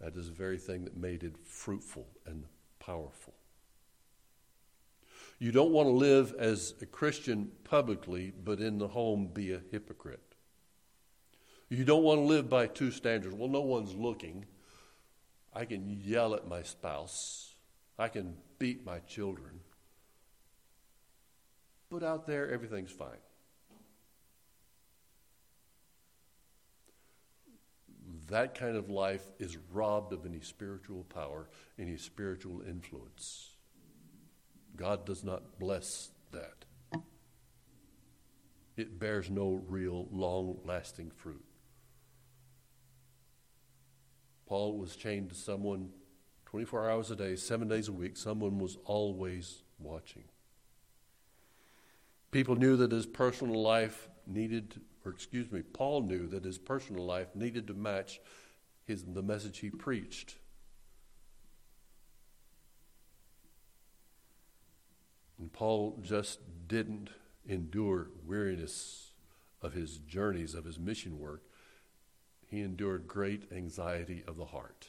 That 0.00 0.16
is 0.16 0.28
the 0.28 0.34
very 0.34 0.58
thing 0.58 0.84
that 0.84 0.96
made 0.96 1.22
it 1.22 1.36
fruitful 1.44 2.06
and 2.26 2.44
powerful. 2.80 3.34
You 5.38 5.52
don't 5.52 5.70
want 5.70 5.86
to 5.86 5.92
live 5.92 6.34
as 6.38 6.74
a 6.82 6.86
Christian 6.86 7.52
publicly, 7.62 8.32
but 8.44 8.60
in 8.60 8.78
the 8.78 8.88
home 8.88 9.28
be 9.32 9.52
a 9.52 9.60
hypocrite. 9.70 10.34
You 11.68 11.84
don't 11.84 12.02
want 12.02 12.18
to 12.20 12.24
live 12.24 12.48
by 12.48 12.66
two 12.66 12.90
standards. 12.90 13.34
Well, 13.34 13.48
no 13.48 13.60
one's 13.60 13.94
looking. 13.94 14.46
I 15.54 15.64
can 15.64 16.00
yell 16.02 16.34
at 16.34 16.48
my 16.48 16.62
spouse, 16.62 17.54
I 17.98 18.08
can 18.08 18.36
beat 18.58 18.84
my 18.84 18.98
children. 19.00 19.60
But 21.90 22.02
out 22.02 22.26
there, 22.26 22.50
everything's 22.50 22.92
fine. 22.92 23.18
That 28.28 28.54
kind 28.54 28.76
of 28.76 28.90
life 28.90 29.24
is 29.38 29.56
robbed 29.72 30.12
of 30.12 30.26
any 30.26 30.40
spiritual 30.40 31.04
power, 31.04 31.48
any 31.78 31.96
spiritual 31.96 32.60
influence. 32.60 33.57
God 34.78 35.04
does 35.04 35.24
not 35.24 35.58
bless 35.58 36.10
that. 36.30 36.64
It 38.76 38.98
bears 38.98 39.28
no 39.28 39.60
real 39.68 40.06
long 40.12 40.58
lasting 40.64 41.10
fruit. 41.10 41.44
Paul 44.46 44.78
was 44.78 44.96
chained 44.96 45.30
to 45.30 45.34
someone 45.34 45.90
24 46.46 46.88
hours 46.88 47.10
a 47.10 47.16
day, 47.16 47.36
seven 47.36 47.68
days 47.68 47.88
a 47.88 47.92
week. 47.92 48.16
Someone 48.16 48.58
was 48.58 48.78
always 48.84 49.62
watching. 49.78 50.24
People 52.30 52.54
knew 52.54 52.76
that 52.76 52.92
his 52.92 53.04
personal 53.04 53.60
life 53.60 54.08
needed, 54.26 54.80
or 55.04 55.10
excuse 55.10 55.50
me, 55.50 55.62
Paul 55.62 56.02
knew 56.02 56.26
that 56.28 56.44
his 56.44 56.56
personal 56.56 57.04
life 57.04 57.34
needed 57.34 57.66
to 57.66 57.74
match 57.74 58.20
his, 58.84 59.04
the 59.04 59.22
message 59.22 59.58
he 59.58 59.70
preached. 59.70 60.36
And 65.38 65.52
Paul 65.52 65.98
just 66.02 66.40
didn't 66.66 67.10
endure 67.46 68.08
weariness 68.26 69.12
of 69.62 69.72
his 69.72 69.98
journeys, 69.98 70.54
of 70.54 70.64
his 70.64 70.78
mission 70.78 71.18
work. 71.18 71.42
He 72.46 72.60
endured 72.60 73.06
great 73.06 73.52
anxiety 73.52 74.24
of 74.26 74.36
the 74.36 74.46
heart. 74.46 74.88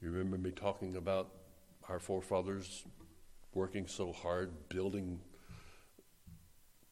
You 0.00 0.10
remember 0.10 0.36
me 0.36 0.50
talking 0.50 0.96
about 0.96 1.30
our 1.88 1.98
forefathers 1.98 2.84
working 3.54 3.86
so 3.86 4.12
hard, 4.12 4.68
building 4.68 5.20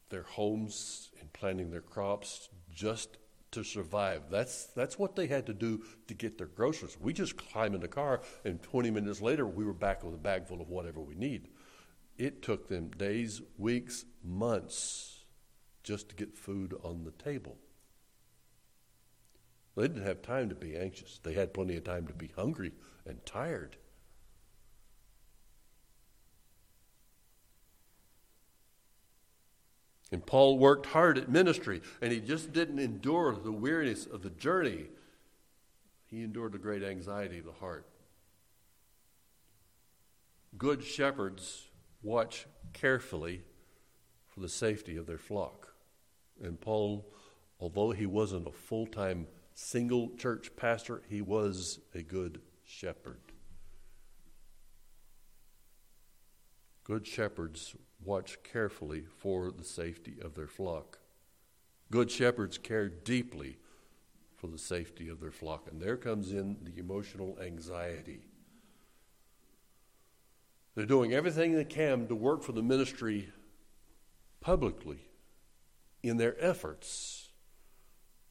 their 0.09 0.23
homes 0.23 1.11
and 1.19 1.31
planting 1.31 1.69
their 1.71 1.81
crops 1.81 2.49
just 2.73 3.17
to 3.55 3.63
survive. 3.63 4.23
That's, 4.29 4.65
that's 4.67 4.99
what 4.99 5.15
they 5.15 5.27
had 5.27 5.47
to 5.47 5.53
do 5.53 5.83
to 6.07 6.13
get 6.13 6.37
their 6.37 6.47
groceries. 6.47 6.97
We 6.99 7.13
just 7.13 7.35
climb 7.37 7.73
in 7.73 7.81
the 7.81 7.87
car, 7.87 8.21
and 8.43 8.61
20 8.61 8.91
minutes 8.91 9.21
later, 9.21 9.47
we 9.47 9.65
were 9.65 9.73
back 9.73 10.03
with 10.03 10.13
a 10.13 10.17
bag 10.17 10.47
full 10.47 10.61
of 10.61 10.69
whatever 10.69 11.01
we 11.01 11.15
need. 11.15 11.47
It 12.17 12.41
took 12.41 12.69
them 12.69 12.91
days, 12.91 13.41
weeks, 13.57 14.05
months 14.23 15.25
just 15.83 16.09
to 16.09 16.15
get 16.15 16.37
food 16.37 16.73
on 16.83 17.03
the 17.03 17.11
table. 17.11 17.57
They 19.75 19.83
didn't 19.83 20.05
have 20.05 20.21
time 20.21 20.49
to 20.49 20.55
be 20.55 20.77
anxious. 20.77 21.19
They 21.21 21.33
had 21.33 21.53
plenty 21.53 21.75
of 21.75 21.83
time 21.83 22.07
to 22.07 22.13
be 22.13 22.31
hungry 22.35 22.71
and 23.05 23.25
tired. 23.25 23.77
And 30.15 30.25
Paul 30.25 30.57
worked 30.57 30.85
hard 30.85 31.17
at 31.17 31.27
ministry, 31.27 31.81
and 32.01 32.09
he 32.09 32.21
just 32.21 32.53
didn't 32.53 32.79
endure 32.79 33.35
the 33.35 33.51
weariness 33.51 34.05
of 34.05 34.21
the 34.21 34.29
journey. 34.29 34.85
He 36.05 36.23
endured 36.23 36.53
the 36.53 36.57
great 36.57 36.83
anxiety 36.83 37.39
of 37.39 37.43
the 37.43 37.51
heart. 37.51 37.85
Good 40.57 40.85
shepherds 40.85 41.67
watch 42.01 42.45
carefully 42.71 43.41
for 44.29 44.39
the 44.39 44.47
safety 44.47 44.95
of 44.95 45.05
their 45.05 45.17
flock. 45.17 45.73
And 46.41 46.61
Paul, 46.61 47.05
although 47.59 47.91
he 47.91 48.05
wasn't 48.05 48.47
a 48.47 48.53
full 48.53 48.87
time 48.87 49.27
single 49.53 50.11
church 50.15 50.55
pastor, 50.55 51.01
he 51.09 51.21
was 51.21 51.79
a 51.93 52.01
good 52.01 52.39
shepherd. 52.63 53.19
Good 56.85 57.05
shepherds 57.05 57.75
watch 58.03 58.37
carefully 58.43 59.03
for 59.17 59.51
the 59.51 59.63
safety 59.63 60.17
of 60.21 60.35
their 60.35 60.47
flock. 60.47 60.99
Good 61.91 62.11
shepherds 62.11 62.57
care 62.57 62.89
deeply 62.89 63.57
for 64.35 64.47
the 64.47 64.57
safety 64.57 65.09
of 65.09 65.19
their 65.19 65.31
flock. 65.31 65.67
And 65.71 65.81
there 65.81 65.97
comes 65.97 66.31
in 66.31 66.57
the 66.63 66.79
emotional 66.79 67.37
anxiety. 67.41 68.27
They're 70.75 70.85
doing 70.85 71.13
everything 71.13 71.53
they 71.53 71.63
can 71.63 72.07
to 72.07 72.15
work 72.15 72.43
for 72.43 72.51
the 72.51 72.61
ministry 72.61 73.29
publicly 74.41 74.99
in 76.03 76.17
their 76.17 76.35
efforts, 76.39 77.29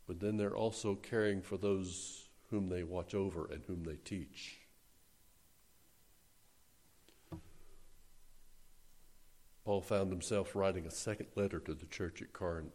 but 0.07 0.20
then 0.20 0.37
they're 0.37 0.55
also 0.55 0.94
caring 0.94 1.40
for 1.40 1.57
those 1.57 2.29
whom 2.50 2.68
they 2.68 2.85
watch 2.85 3.14
over 3.14 3.46
and 3.50 3.64
whom 3.66 3.85
they 3.85 3.96
teach. 3.96 4.59
Paul 9.64 9.81
found 9.81 10.11
himself 10.11 10.55
writing 10.55 10.87
a 10.87 10.90
second 10.90 11.29
letter 11.37 11.59
to 11.61 11.74
the 11.74 11.87
church 11.87 12.20
at 12.20 12.33
Corinth 12.33 12.72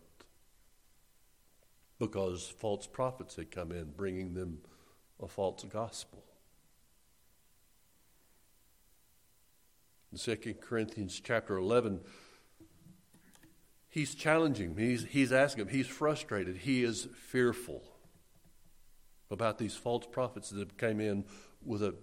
because 1.99 2.47
false 2.47 2.87
prophets 2.87 3.35
had 3.35 3.51
come 3.51 3.71
in 3.71 3.91
bringing 3.95 4.33
them 4.33 4.59
a 5.21 5.27
false 5.27 5.63
gospel. 5.65 6.23
In 10.11 10.17
2 10.17 10.55
Corinthians 10.55 11.21
chapter 11.23 11.57
11, 11.57 11.99
he's 13.89 14.15
challenging 14.15 14.75
He's, 14.75 15.03
he's 15.03 15.31
asking 15.31 15.65
him. 15.65 15.67
He's 15.67 15.87
frustrated. 15.87 16.57
He 16.57 16.83
is 16.83 17.07
fearful 17.13 17.83
about 19.29 19.59
these 19.59 19.75
false 19.75 20.07
prophets 20.11 20.49
that 20.49 20.77
came 20.79 20.99
in 20.99 21.25
with 21.63 21.83
a 21.83 21.93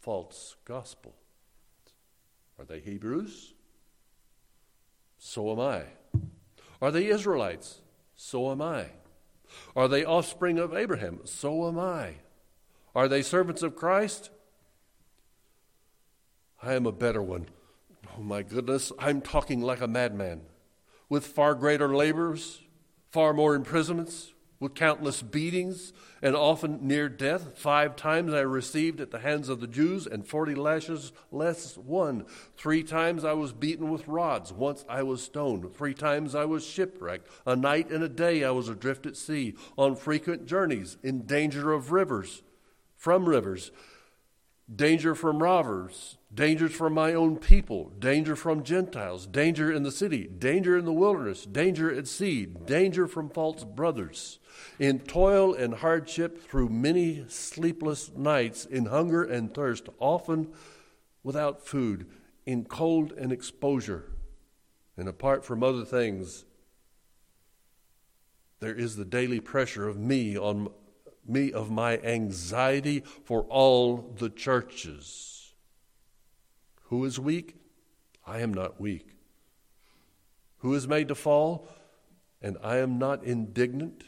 false 0.00 0.56
gospel. 0.66 1.14
Are 2.58 2.66
they 2.66 2.80
Hebrews? 2.80 3.53
So 5.26 5.50
am 5.50 5.58
I. 5.58 5.84
Are 6.82 6.90
they 6.90 7.06
Israelites? 7.06 7.80
So 8.14 8.50
am 8.50 8.60
I. 8.60 8.90
Are 9.74 9.88
they 9.88 10.04
offspring 10.04 10.58
of 10.58 10.74
Abraham? 10.74 11.20
So 11.24 11.66
am 11.66 11.78
I. 11.78 12.16
Are 12.94 13.08
they 13.08 13.22
servants 13.22 13.62
of 13.62 13.74
Christ? 13.74 14.28
I 16.62 16.74
am 16.74 16.84
a 16.84 16.92
better 16.92 17.22
one. 17.22 17.46
Oh 18.18 18.20
my 18.20 18.42
goodness, 18.42 18.92
I'm 18.98 19.22
talking 19.22 19.62
like 19.62 19.80
a 19.80 19.88
madman. 19.88 20.42
With 21.08 21.26
far 21.26 21.54
greater 21.54 21.96
labors, 21.96 22.60
far 23.10 23.32
more 23.32 23.54
imprisonments, 23.54 24.33
with 24.64 24.74
countless 24.74 25.22
beatings 25.22 25.92
and 26.22 26.34
often 26.34 26.78
near 26.88 27.08
death. 27.08 27.56
Five 27.56 27.94
times 27.94 28.32
I 28.32 28.40
received 28.40 29.00
at 29.00 29.10
the 29.10 29.20
hands 29.20 29.48
of 29.48 29.60
the 29.60 29.66
Jews, 29.66 30.06
and 30.06 30.26
forty 30.26 30.54
lashes 30.54 31.12
less 31.30 31.76
one. 31.76 32.24
Three 32.56 32.82
times 32.82 33.24
I 33.24 33.34
was 33.34 33.52
beaten 33.52 33.90
with 33.90 34.08
rods. 34.08 34.52
Once 34.52 34.84
I 34.88 35.02
was 35.02 35.22
stoned. 35.22 35.72
Three 35.74 35.94
times 35.94 36.34
I 36.34 36.46
was 36.46 36.66
shipwrecked. 36.66 37.28
A 37.46 37.54
night 37.54 37.90
and 37.90 38.02
a 38.02 38.08
day 38.08 38.42
I 38.42 38.50
was 38.50 38.68
adrift 38.68 39.04
at 39.04 39.16
sea, 39.16 39.54
on 39.76 39.94
frequent 39.94 40.46
journeys, 40.46 40.96
in 41.02 41.26
danger 41.26 41.72
of 41.72 41.92
rivers, 41.92 42.42
from 42.96 43.28
rivers 43.28 43.70
danger 44.72 45.14
from 45.14 45.42
robbers, 45.42 46.16
dangers 46.32 46.72
from 46.72 46.94
my 46.94 47.12
own 47.12 47.36
people, 47.36 47.90
danger 47.98 48.34
from 48.34 48.62
Gentiles, 48.62 49.26
danger 49.26 49.70
in 49.70 49.82
the 49.82 49.92
city, 49.92 50.24
danger 50.26 50.76
in 50.78 50.84
the 50.84 50.92
wilderness, 50.92 51.44
danger 51.44 51.94
at 51.94 52.08
sea, 52.08 52.46
danger 52.46 53.06
from 53.06 53.28
false 53.28 53.64
brothers, 53.64 54.38
in 54.78 55.00
toil 55.00 55.54
and 55.54 55.74
hardship 55.74 56.40
through 56.42 56.68
many 56.68 57.24
sleepless 57.28 58.10
nights, 58.16 58.64
in 58.64 58.86
hunger 58.86 59.22
and 59.22 59.52
thirst, 59.52 59.88
often 59.98 60.52
without 61.22 61.66
food, 61.66 62.06
in 62.46 62.64
cold 62.64 63.12
and 63.12 63.32
exposure. 63.32 64.10
And 64.96 65.08
apart 65.08 65.44
from 65.44 65.62
other 65.62 65.84
things, 65.84 66.44
there 68.60 68.74
is 68.74 68.96
the 68.96 69.04
daily 69.04 69.40
pressure 69.40 69.88
of 69.88 69.98
me 69.98 70.38
on 70.38 70.68
me 71.26 71.52
of 71.52 71.70
my 71.70 71.98
anxiety 71.98 73.02
for 73.24 73.42
all 73.44 74.14
the 74.18 74.30
churches. 74.30 75.54
Who 76.84 77.04
is 77.04 77.18
weak? 77.18 77.56
I 78.26 78.40
am 78.40 78.52
not 78.52 78.80
weak. 78.80 79.16
Who 80.58 80.74
is 80.74 80.88
made 80.88 81.08
to 81.08 81.14
fall? 81.14 81.68
And 82.40 82.56
I 82.62 82.78
am 82.78 82.98
not 82.98 83.24
indignant. 83.24 84.04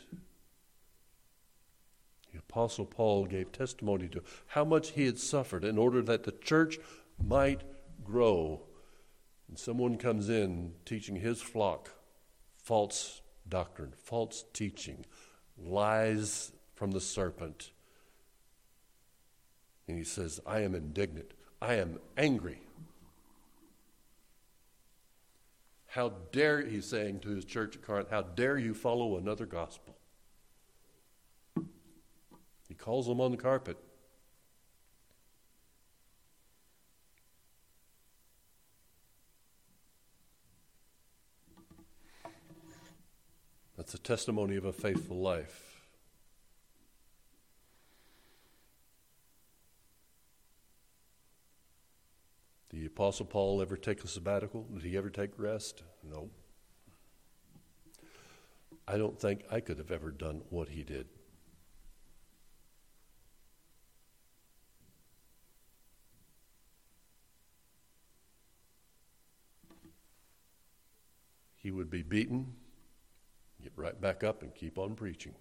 The 2.33 2.39
Apostle 2.39 2.87
Paul 2.87 3.27
gave 3.27 3.53
testimony 3.53 4.09
to 4.09 4.23
how 4.49 4.65
much 4.65 4.91
he 4.91 5.07
had 5.07 5.19
suffered 5.19 5.65
in 5.65 5.79
order 5.79 6.03
that 6.03 6.25
the 6.25 6.33
church 6.33 6.79
might 7.23 7.63
grow. 8.05 8.63
And 9.49 9.59
someone 9.59 9.97
comes 9.97 10.29
in 10.29 10.73
teaching 10.85 11.17
his 11.17 11.41
flock 11.41 11.91
false 12.63 13.23
doctrine, 13.49 13.93
false 13.97 14.45
teaching, 14.53 15.07
lies 15.57 16.53
from 16.77 16.93
the 16.93 17.01
serpent. 17.01 17.73
And 19.89 19.99
he 19.99 20.05
says, 20.05 20.39
I 20.47 20.61
am 20.61 20.75
indignant. 20.75 21.33
I 21.61 21.75
am 21.75 21.99
angry. 22.17 22.61
How 25.89 26.13
dare, 26.31 26.65
he's 26.65 26.85
saying 26.85 27.21
to 27.21 27.31
his 27.31 27.45
church 27.45 27.77
at 27.77 27.83
Corinth, 27.83 28.11
how 28.11 28.23
dare 28.23 28.59
you 28.59 28.75
follow 28.75 29.17
another 29.17 29.47
gospel? 29.47 29.97
He 32.69 32.75
calls 32.75 33.07
them 33.07 33.21
on 33.21 33.31
the 33.31 33.39
carpet. 33.39 33.79
That's 43.77 43.95
a 43.95 43.99
testimony 43.99 44.57
of 44.57 44.65
a 44.65 44.73
faithful 44.73 45.19
life. 45.19 45.63
Did 52.71 52.81
the 52.81 52.86
Apostle 52.97 53.27
Paul 53.27 53.61
ever 53.61 53.77
take 53.77 54.03
a 54.05 54.09
sabbatical? 54.09 54.63
Did 54.73 54.83
he 54.83 54.97
ever 54.97 55.11
take 55.11 55.33
rest? 55.37 55.83
No. 56.03 56.31
I 58.89 58.97
don't 58.97 59.21
think 59.21 59.45
I 59.51 59.61
could 59.61 59.77
have 59.77 59.91
ever 59.91 60.11
done 60.11 60.41
what 60.49 60.71
he 60.71 60.83
did. 60.83 61.07
He 71.57 71.71
would 71.71 71.91
be 71.91 72.03
beaten, 72.03 72.55
get 73.63 73.73
right 73.77 74.01
back 74.01 74.25
up, 74.25 74.41
and 74.41 74.55
keep 74.55 74.79
on 74.79 74.95
preaching. 74.95 75.35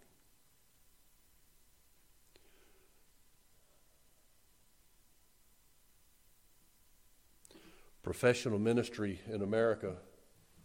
Professional 8.06 8.60
ministry 8.60 9.20
in 9.34 9.42
America 9.42 9.96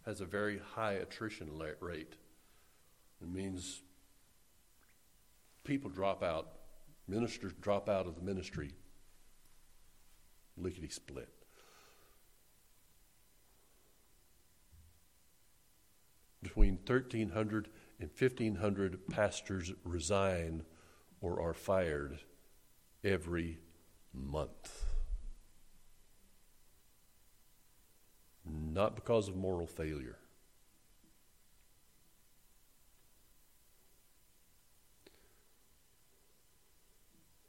has 0.04 0.20
a 0.20 0.26
very 0.26 0.60
high 0.74 0.92
attrition 0.92 1.48
rate. 1.80 2.16
It 3.22 3.30
means 3.32 3.80
people 5.64 5.88
drop 5.88 6.22
out, 6.22 6.48
ministers 7.08 7.54
drop 7.58 7.88
out 7.88 8.06
of 8.06 8.14
the 8.14 8.20
ministry, 8.20 8.74
lickety 10.58 10.90
split. 10.90 11.30
between 16.42 16.78
1,300 16.86 17.68
and 18.00 18.10
1,500 18.18 19.08
pastors 19.08 19.72
resign 19.84 20.62
or 21.22 21.40
are 21.40 21.54
fired 21.54 22.18
every 23.02 23.60
month. 24.12 24.89
Not 28.72 28.94
because 28.94 29.28
of 29.28 29.36
moral 29.36 29.66
failure. 29.66 30.16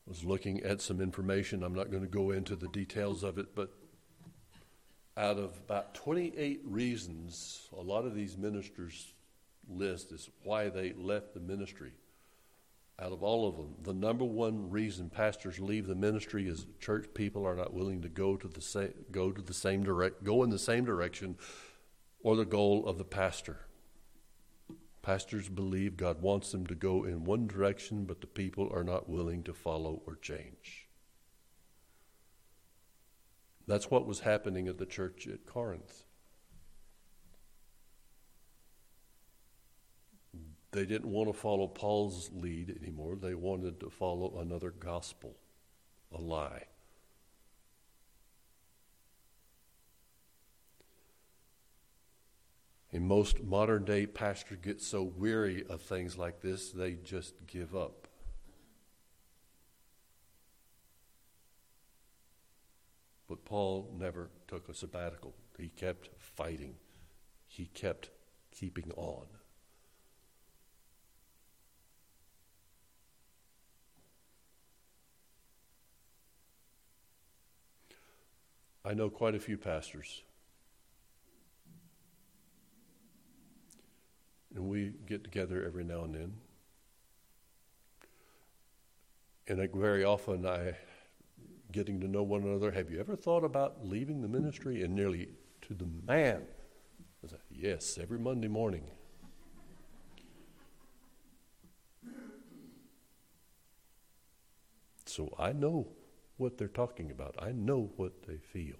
I 0.07 0.09
was 0.09 0.23
looking 0.23 0.61
at 0.63 0.81
some 0.81 0.99
information. 0.99 1.63
I'm 1.63 1.75
not 1.75 1.89
going 1.89 2.03
to 2.03 2.09
go 2.09 2.31
into 2.31 2.55
the 2.55 2.67
details 2.67 3.23
of 3.23 3.37
it, 3.37 3.55
but 3.55 3.71
out 5.15 5.37
of 5.37 5.57
about 5.65 5.93
28 5.93 6.61
reasons, 6.65 7.67
a 7.77 7.81
lot 7.81 8.05
of 8.05 8.15
these 8.15 8.37
ministers 8.37 9.13
list 9.69 10.11
is 10.11 10.29
why 10.43 10.69
they 10.69 10.93
left 10.93 11.33
the 11.33 11.39
ministry. 11.39 11.93
Out 13.01 13.11
of 13.11 13.23
all 13.23 13.47
of 13.47 13.57
them, 13.57 13.73
the 13.81 13.93
number 13.93 14.25
one 14.25 14.69
reason 14.69 15.09
pastors 15.09 15.59
leave 15.59 15.87
the 15.87 15.95
ministry 15.95 16.47
is 16.47 16.67
church 16.79 17.07
people 17.15 17.47
are 17.47 17.55
not 17.55 17.73
willing 17.73 18.03
to 18.03 18.09
go 18.09 18.37
to 18.37 18.47
the 18.47 18.61
same, 18.61 18.93
go 19.09 19.31
to 19.31 19.41
the 19.41 19.55
same 19.55 19.83
direct, 19.83 20.23
go 20.23 20.43
in 20.43 20.51
the 20.51 20.59
same 20.59 20.85
direction, 20.85 21.35
or 22.21 22.35
the 22.35 22.45
goal 22.45 22.85
of 22.85 22.99
the 22.99 23.03
pastor. 23.03 23.61
Pastors 25.01 25.49
believe 25.49 25.97
God 25.97 26.21
wants 26.21 26.51
them 26.51 26.67
to 26.67 26.75
go 26.75 27.03
in 27.03 27.23
one 27.23 27.47
direction, 27.47 28.05
but 28.05 28.21
the 28.21 28.27
people 28.27 28.69
are 28.71 28.83
not 28.83 29.09
willing 29.09 29.41
to 29.43 29.53
follow 29.53 30.03
or 30.05 30.15
change. 30.15 30.87
That's 33.65 33.89
what 33.89 34.05
was 34.05 34.19
happening 34.19 34.67
at 34.67 34.77
the 34.77 34.85
church 34.85 35.27
at 35.27 35.47
Corinth. 35.47 36.03
They 40.71 40.85
didn't 40.85 41.11
want 41.11 41.27
to 41.27 41.33
follow 41.33 41.67
Paul's 41.67 42.29
lead 42.33 42.77
anymore. 42.81 43.17
They 43.17 43.35
wanted 43.35 43.79
to 43.81 43.89
follow 43.89 44.39
another 44.39 44.71
gospel, 44.71 45.35
a 46.13 46.21
lie. 46.21 46.63
And 52.93 53.07
most 53.07 53.41
modern 53.41 53.85
day 53.85 54.05
pastors 54.05 54.59
get 54.61 54.81
so 54.81 55.01
weary 55.03 55.65
of 55.69 55.81
things 55.81 56.17
like 56.17 56.41
this, 56.41 56.71
they 56.71 56.93
just 56.93 57.35
give 57.47 57.75
up. 57.75 58.07
But 63.27 63.45
Paul 63.45 63.93
never 63.97 64.29
took 64.47 64.67
a 64.67 64.73
sabbatical. 64.73 65.33
He 65.57 65.69
kept 65.69 66.09
fighting, 66.17 66.75
he 67.47 67.67
kept 67.67 68.09
keeping 68.51 68.91
on. 68.97 69.25
I 78.83 78.93
know 78.93 79.09
quite 79.09 79.35
a 79.35 79.39
few 79.39 79.57
pastors. 79.57 80.23
And 84.55 84.67
we 84.67 84.93
get 85.05 85.23
together 85.23 85.63
every 85.65 85.83
now 85.83 86.03
and 86.03 86.13
then. 86.13 86.33
And 89.47 89.59
very 89.73 90.03
often 90.03 90.45
I 90.45 90.75
getting 91.71 91.99
to 92.01 92.07
know 92.07 92.23
one 92.23 92.43
another. 92.43 92.71
Have 92.71 92.89
you 92.91 92.99
ever 92.99 93.15
thought 93.15 93.43
about 93.43 93.85
leaving 93.85 94.21
the 94.21 94.27
ministry? 94.27 94.83
And 94.83 94.95
nearly 94.95 95.29
to 95.63 95.73
the 95.73 95.87
man, 96.05 96.43
I 97.23 97.27
yes, 97.49 97.97
every 98.01 98.19
Monday 98.19 98.47
morning. 98.47 98.83
So 105.05 105.33
I 105.37 105.51
know 105.51 105.87
what 106.41 106.57
they're 106.57 106.67
talking 106.67 107.11
about. 107.11 107.35
I 107.39 107.51
know 107.51 107.91
what 107.95 108.23
they 108.27 108.37
feel. 108.37 108.75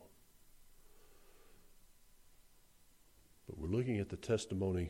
But 3.48 3.60
we're 3.60 3.70
looking 3.70 4.00
at 4.00 4.10
the 4.10 4.18
testimony 4.18 4.90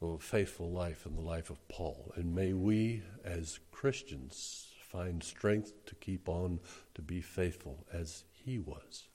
of 0.00 0.10
a 0.10 0.18
faithful 0.18 0.70
life 0.70 1.04
in 1.04 1.16
the 1.16 1.22
life 1.22 1.50
of 1.50 1.66
Paul. 1.68 2.12
And 2.14 2.34
may 2.34 2.52
we, 2.52 3.02
as 3.24 3.58
Christians, 3.72 4.68
find 4.88 5.22
strength 5.22 5.84
to 5.86 5.94
keep 5.96 6.28
on 6.28 6.60
to 6.94 7.02
be 7.02 7.20
faithful 7.20 7.86
as 7.92 8.22
he 8.32 8.60
was. 8.60 9.08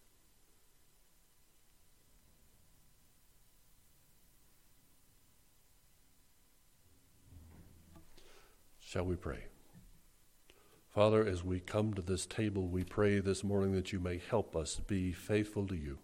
Shall 8.80 9.06
we 9.06 9.16
pray? 9.16 9.51
Father, 10.92 11.26
as 11.26 11.42
we 11.42 11.62
come 11.62 11.94
to 11.94 12.02
this 12.02 12.26
table, 12.26 12.68
we 12.68 12.84
pray 12.84 13.20
this 13.20 13.46
morning 13.46 13.72
that 13.76 13.94
you 13.94 14.00
may 14.00 14.22
help 14.30 14.58
us 14.58 14.82
be 14.88 15.14
faithful 15.14 15.66
to 15.68 15.76
you. 15.76 16.00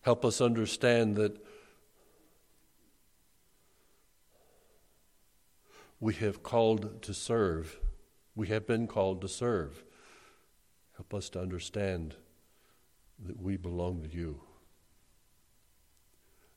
Help 0.00 0.24
us 0.24 0.40
understand 0.40 1.14
that 1.14 1.36
we 6.00 6.14
have 6.14 6.42
called 6.42 7.00
to 7.02 7.14
serve. 7.14 7.78
We 8.34 8.48
have 8.48 8.66
been 8.66 8.88
called 8.88 9.20
to 9.20 9.28
serve. 9.28 9.84
Help 10.96 11.14
us 11.14 11.28
to 11.30 11.40
understand 11.40 12.16
that 13.24 13.40
we 13.40 13.56
belong 13.56 14.02
to 14.02 14.08
you. 14.08 14.40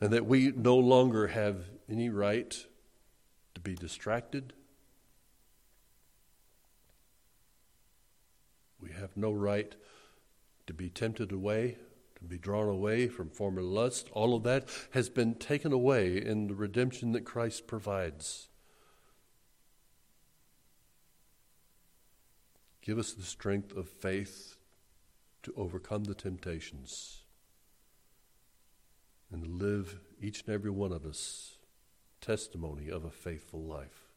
And 0.01 0.11
that 0.13 0.25
we 0.25 0.51
no 0.55 0.77
longer 0.77 1.27
have 1.27 1.65
any 1.87 2.09
right 2.09 2.65
to 3.53 3.61
be 3.61 3.75
distracted. 3.75 4.53
We 8.79 8.91
have 8.91 9.15
no 9.17 9.31
right 9.31 9.75
to 10.67 10.73
be 10.73 10.89
tempted 10.89 11.31
away, 11.31 11.77
to 12.15 12.23
be 12.23 12.37
drawn 12.37 12.67
away 12.67 13.07
from 13.07 13.29
former 13.29 13.61
lust. 13.61 14.09
All 14.11 14.35
of 14.35 14.43
that 14.43 14.69
has 14.91 15.09
been 15.09 15.35
taken 15.35 15.71
away 15.71 16.17
in 16.17 16.47
the 16.47 16.55
redemption 16.55 17.11
that 17.13 17.25
Christ 17.25 17.67
provides. 17.67 18.49
Give 22.81 22.97
us 22.97 23.13
the 23.13 23.23
strength 23.23 23.75
of 23.75 23.89
faith 23.89 24.55
to 25.43 25.53
overcome 25.55 26.05
the 26.05 26.15
temptations. 26.15 27.23
and 29.31 29.59
live 29.61 29.99
each 30.19 30.41
and 30.45 30.53
every 30.53 30.71
one 30.71 30.91
of 30.91 31.05
us 31.05 31.57
testimony 32.19 32.89
of 32.89 33.05
a 33.05 33.11
faithful 33.11 33.63
life 33.63 34.08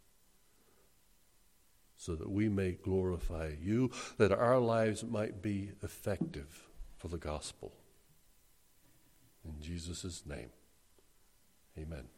so 2.02 2.16
that 2.16 2.28
we 2.28 2.48
may 2.48 2.72
glorify 2.72 3.52
you, 3.62 3.88
that 4.18 4.32
our 4.32 4.58
lives 4.58 5.04
might 5.04 5.40
be 5.40 5.70
effective 5.84 6.66
for 6.96 7.06
the 7.06 7.16
gospel. 7.16 7.72
In 9.44 9.60
Jesus' 9.60 10.26
name, 10.26 10.50
amen. 11.78 12.08